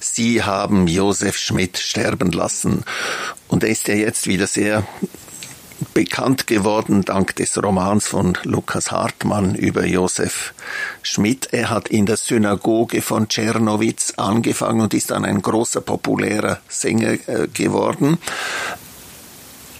[0.00, 2.82] Sie haben Josef Schmidt sterben lassen.
[3.48, 4.82] Und er ist ja jetzt wieder sehr
[5.94, 10.54] bekannt geworden dank des Romans von Lukas Hartmann über Josef
[11.02, 11.48] Schmidt.
[11.52, 17.12] Er hat in der Synagoge von Czernowitz angefangen und ist dann ein großer populärer Sänger
[17.28, 18.18] äh, geworden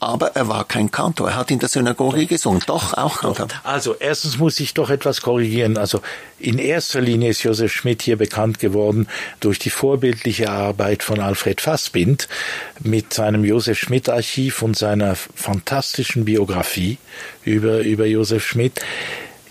[0.03, 1.30] aber er war kein Kantor.
[1.30, 2.62] Er hat in der Synagoge gesungen.
[2.66, 3.48] Doch, auch Kantor.
[3.62, 5.76] Also, erstens muss ich doch etwas korrigieren.
[5.76, 6.00] Also,
[6.38, 9.07] in erster Linie ist Josef Schmidt hier bekannt geworden
[9.40, 12.28] durch die vorbildliche Arbeit von Alfred Fassbind
[12.80, 16.98] mit seinem Josef Schmidt Archiv und seiner fantastischen Biografie
[17.44, 18.80] über, über Josef Schmidt.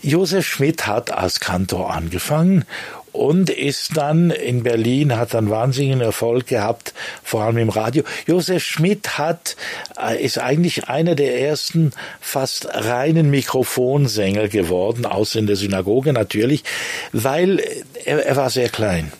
[0.03, 2.65] Josef Schmidt hat als Kantor angefangen
[3.11, 6.93] und ist dann in Berlin, hat dann wahnsinnigen Erfolg gehabt,
[7.23, 8.03] vor allem im Radio.
[8.27, 9.55] Josef Schmidt hat,
[10.01, 16.63] äh, ist eigentlich einer der ersten fast reinen Mikrofonsänger geworden, außer in der Synagoge natürlich,
[17.11, 17.61] weil
[18.05, 19.11] er, er war sehr klein.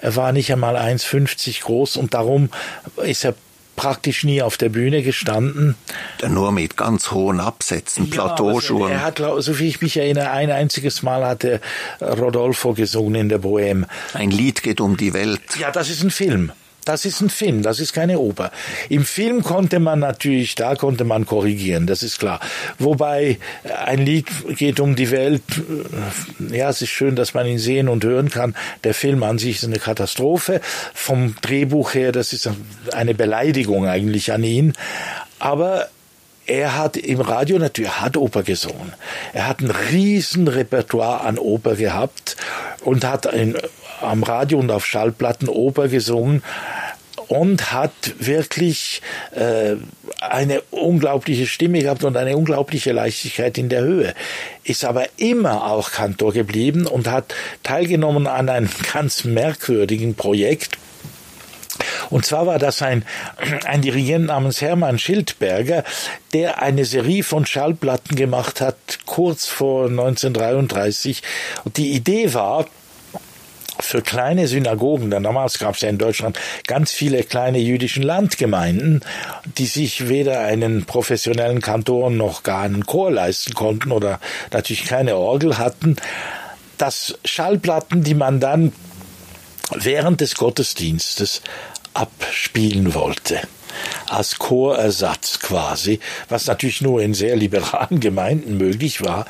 [0.00, 2.48] Er war nicht einmal 1,50 groß und darum
[2.96, 3.34] ist er
[3.80, 5.74] praktisch nie auf der Bühne gestanden.
[6.28, 8.92] Nur mit ganz hohen Absätzen, ja, Plateauschuhen.
[8.92, 11.60] Er hat, so wie ich mich erinnere, ein einziges Mal hatte
[12.00, 13.86] Rodolfo gesungen in der Bohème.
[14.12, 15.40] Ein Lied geht um die Welt.
[15.58, 16.52] Ja, das ist ein Film.
[16.90, 18.50] Das ist ein Film, das ist keine Oper.
[18.88, 22.40] Im Film konnte man natürlich, da konnte man korrigieren, das ist klar.
[22.80, 23.38] Wobei
[23.86, 24.26] ein Lied
[24.56, 25.44] geht um die Welt,
[26.50, 28.56] ja, es ist schön, dass man ihn sehen und hören kann.
[28.82, 30.60] Der Film an sich ist eine Katastrophe.
[30.92, 32.50] Vom Drehbuch her, das ist
[32.92, 34.72] eine Beleidigung eigentlich an ihn.
[35.38, 35.90] Aber
[36.46, 38.94] er hat im Radio natürlich, hat Oper gesungen.
[39.32, 42.36] Er hat ein riesen Repertoire an Oper gehabt
[42.82, 43.56] und hat in,
[44.00, 46.42] am Radio und auf Schallplatten Oper gesungen
[47.30, 49.02] und hat wirklich
[49.36, 49.76] äh,
[50.20, 54.14] eine unglaubliche Stimme gehabt und eine unglaubliche Leichtigkeit in der Höhe.
[54.64, 57.32] Ist aber immer auch Kantor geblieben und hat
[57.62, 60.76] teilgenommen an einem ganz merkwürdigen Projekt.
[62.10, 63.04] Und zwar war das ein,
[63.64, 65.84] ein Dirigent namens Hermann Schildberger,
[66.32, 68.76] der eine Serie von Schallplatten gemacht hat,
[69.06, 71.22] kurz vor 1933.
[71.64, 72.66] Und die Idee war,
[73.80, 79.00] für kleine Synagogen, denn damals gab es ja in Deutschland ganz viele kleine jüdischen Landgemeinden,
[79.58, 84.20] die sich weder einen professionellen Kantor noch gar einen Chor leisten konnten oder
[84.52, 85.96] natürlich keine Orgel hatten,
[86.78, 88.72] dass Schallplatten, die man dann
[89.74, 91.42] während des Gottesdienstes
[91.94, 93.40] abspielen wollte
[94.08, 99.26] als Chorersatz quasi, was natürlich nur in sehr liberalen Gemeinden möglich war.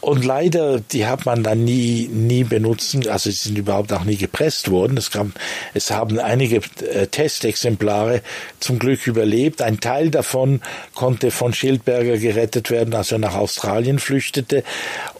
[0.00, 4.16] Und leider, die hat man dann nie, nie benutzen, also sie sind überhaupt auch nie
[4.16, 4.96] gepresst worden.
[4.96, 5.32] Es, kam,
[5.74, 8.22] es haben einige äh, Testexemplare
[8.60, 9.60] zum Glück überlebt.
[9.60, 10.62] Ein Teil davon
[10.94, 14.64] konnte von Schildberger gerettet werden, als er nach Australien flüchtete.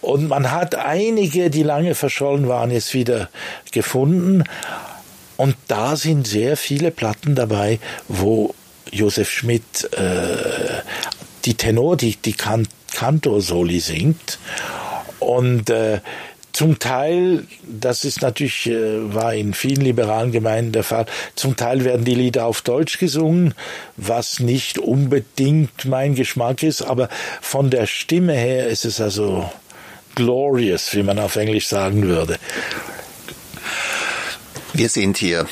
[0.01, 3.29] Und man hat einige, die lange verschollen waren, jetzt wieder
[3.73, 4.45] gefunden.
[5.37, 8.55] Und da sind sehr viele Platten dabei, wo
[8.91, 10.83] Josef Schmidt äh,
[11.45, 12.67] die Tenor, die, die kan
[13.01, 14.39] Kantorsoli singt.
[15.21, 16.01] Und äh,
[16.53, 21.85] zum Teil, das ist natürlich, äh, war in vielen liberalen Gemeinden der Fall, zum Teil
[21.85, 23.55] werden die Lieder auf Deutsch gesungen,
[23.97, 27.09] was nicht unbedingt mein Geschmack ist, aber
[27.41, 29.51] von der Stimme her ist es also
[30.15, 32.39] glorious, wie man auf Englisch sagen würde.
[34.75, 35.47] Wir sind hier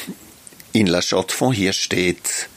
[0.72, 1.56] in La Chaux-de-Fonds.
[1.56, 2.50] Hier steht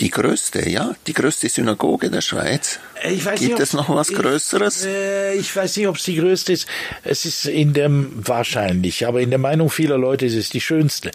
[0.00, 2.80] die größte, ja, die größte Synagoge der Schweiz.
[3.02, 4.84] Gibt nicht, es noch was Größeres?
[4.84, 6.66] Ich, äh, ich weiß nicht, ob es die größte ist.
[7.02, 11.10] Es ist in dem wahrscheinlich, aber in der Meinung vieler Leute ist es die schönste.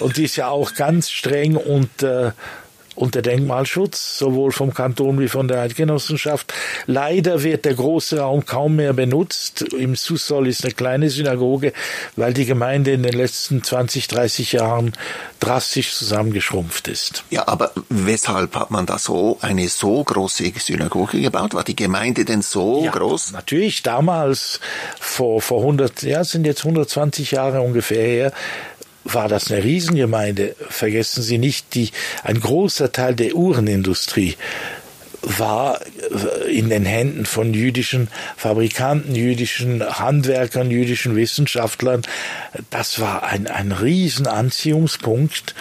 [0.00, 2.32] Und die ist ja auch ganz streng und äh,
[2.94, 6.52] unter Denkmalschutz, sowohl vom Kanton wie von der Eidgenossenschaft.
[6.86, 9.62] Leider wird der große Raum kaum mehr benutzt.
[9.72, 11.72] Im Sussol ist eine kleine Synagoge,
[12.16, 14.92] weil die Gemeinde in den letzten 20, 30 Jahren
[15.40, 17.24] drastisch zusammengeschrumpft ist.
[17.30, 21.54] Ja, aber weshalb hat man da so eine so große Synagoge gebaut?
[21.54, 23.32] War die Gemeinde denn so ja, groß?
[23.32, 24.60] Natürlich, damals
[25.00, 28.32] vor, vor 100, ja, sind jetzt 120 Jahre ungefähr her,
[29.04, 30.56] war das eine Riesengemeinde.
[30.68, 31.90] Vergessen Sie nicht, die,
[32.22, 34.36] ein großer Teil der Uhrenindustrie
[35.22, 35.80] war
[36.50, 42.02] in den Händen von jüdischen Fabrikanten, jüdischen Handwerkern, jüdischen Wissenschaftlern.
[42.70, 45.54] Das war ein, ein Riesenanziehungspunkt.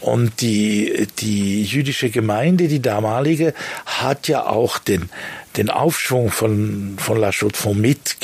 [0.00, 3.54] Und die, die jüdische Gemeinde, die damalige,
[3.86, 5.08] hat ja auch den,
[5.56, 8.16] den Aufschwung von, von La Chaux-de-Fonds mit,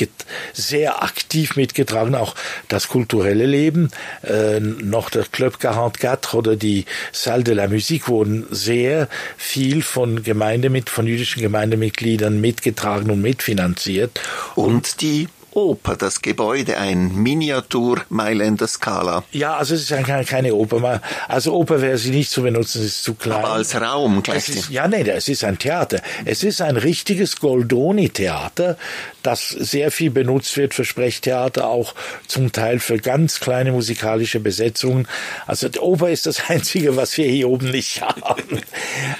[0.53, 2.35] sehr aktiv mitgetragen, auch
[2.67, 3.89] das kulturelle Leben.
[4.23, 9.07] Äh, noch der Club 44 oder die Salle de la Musique wurden sehr
[9.37, 14.19] viel von Gemeinde mit, von jüdischen Gemeindemitgliedern mitgetragen und mitfinanziert.
[14.55, 19.23] Und die Oper, das Gebäude, ein Miniatur Mailänder Skala.
[19.31, 21.01] Ja, also es ist keine, keine Oper.
[21.27, 23.43] Also Oper wäre sie nicht zu benutzen, es ist zu klein.
[23.43, 24.47] Aber als Raum gleich.
[24.47, 26.01] Ist, ja, nee, es ist ein Theater.
[26.23, 28.77] Es ist ein richtiges Goldoni-Theater,
[29.23, 31.95] das sehr viel benutzt wird für Sprechtheater, auch
[32.27, 35.07] zum Teil für ganz kleine musikalische Besetzungen.
[35.47, 38.61] Also die Oper ist das Einzige, was wir hier oben nicht haben.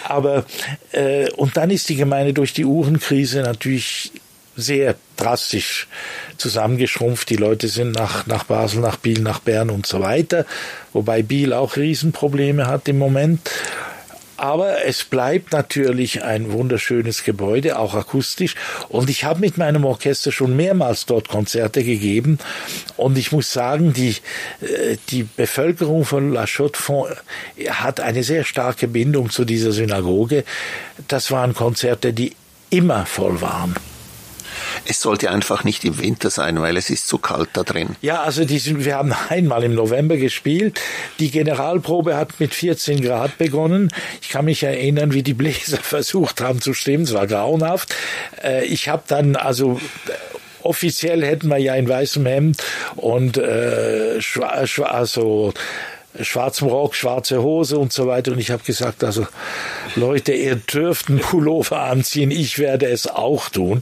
[0.06, 0.46] Aber
[0.94, 4.12] äh, und dann ist die Gemeinde durch die Uhrenkrise natürlich
[4.56, 5.88] sehr drastisch
[6.38, 7.30] zusammengeschrumpft.
[7.30, 10.46] Die Leute sind nach, nach Basel, nach Biel, nach Bern und so weiter,
[10.94, 13.50] wobei Biel auch Riesenprobleme hat im Moment.
[14.42, 18.56] Aber es bleibt natürlich ein wunderschönes Gebäude, auch akustisch.
[18.90, 22.40] Und ich habe mit meinem Orchester schon mehrmals dort Konzerte gegeben.
[22.98, 24.16] Und ich muss sagen, die,
[24.62, 27.18] äh, die Bevölkerung von La Chaux-de-Fonds
[27.70, 30.44] hat eine sehr starke Bindung zu dieser Synagoge.
[31.08, 32.36] Das waren Konzerte, die
[32.72, 33.76] immer voll waren.
[34.86, 37.96] Es sollte einfach nicht im Winter sein, weil es ist zu kalt da drin.
[38.02, 40.80] Ja, also die sind, wir haben einmal im November gespielt.
[41.20, 43.92] Die Generalprobe hat mit 14 Grad begonnen.
[44.22, 47.04] Ich kann mich erinnern, wie die Bläser versucht haben zu stimmen.
[47.04, 47.96] Es war grauenhaft.
[48.44, 49.80] Äh, ich habe dann also
[50.64, 52.64] offiziell hätten wir ja in weißem Hemd
[52.96, 54.20] und äh,
[54.84, 55.54] also
[56.20, 58.32] schwarzem Rock, schwarze Hose und so weiter.
[58.32, 59.28] Und ich habe gesagt, also
[59.96, 63.82] Leute, ihr dürft einen Pullover anziehen, ich werde es auch tun.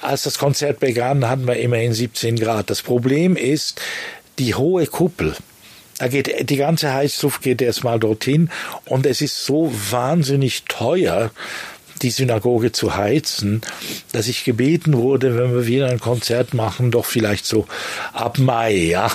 [0.00, 2.70] Als das Konzert begann, hatten wir immerhin 17 Grad.
[2.70, 3.80] Das Problem ist
[4.38, 5.34] die hohe Kuppel.
[5.98, 8.50] Da geht die ganze Heißluft geht erstmal dorthin
[8.86, 11.30] und es ist so wahnsinnig teuer,
[12.00, 13.60] die Synagoge zu heizen,
[14.10, 17.66] dass ich gebeten wurde, wenn wir wieder ein Konzert machen, doch vielleicht so
[18.12, 19.12] ab Mai, ja.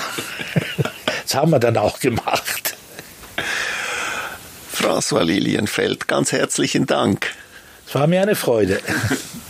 [1.23, 2.75] Das haben wir dann auch gemacht.
[4.73, 7.33] François Lilienfeld, ganz herzlichen Dank.
[7.87, 8.79] Es war mir eine Freude.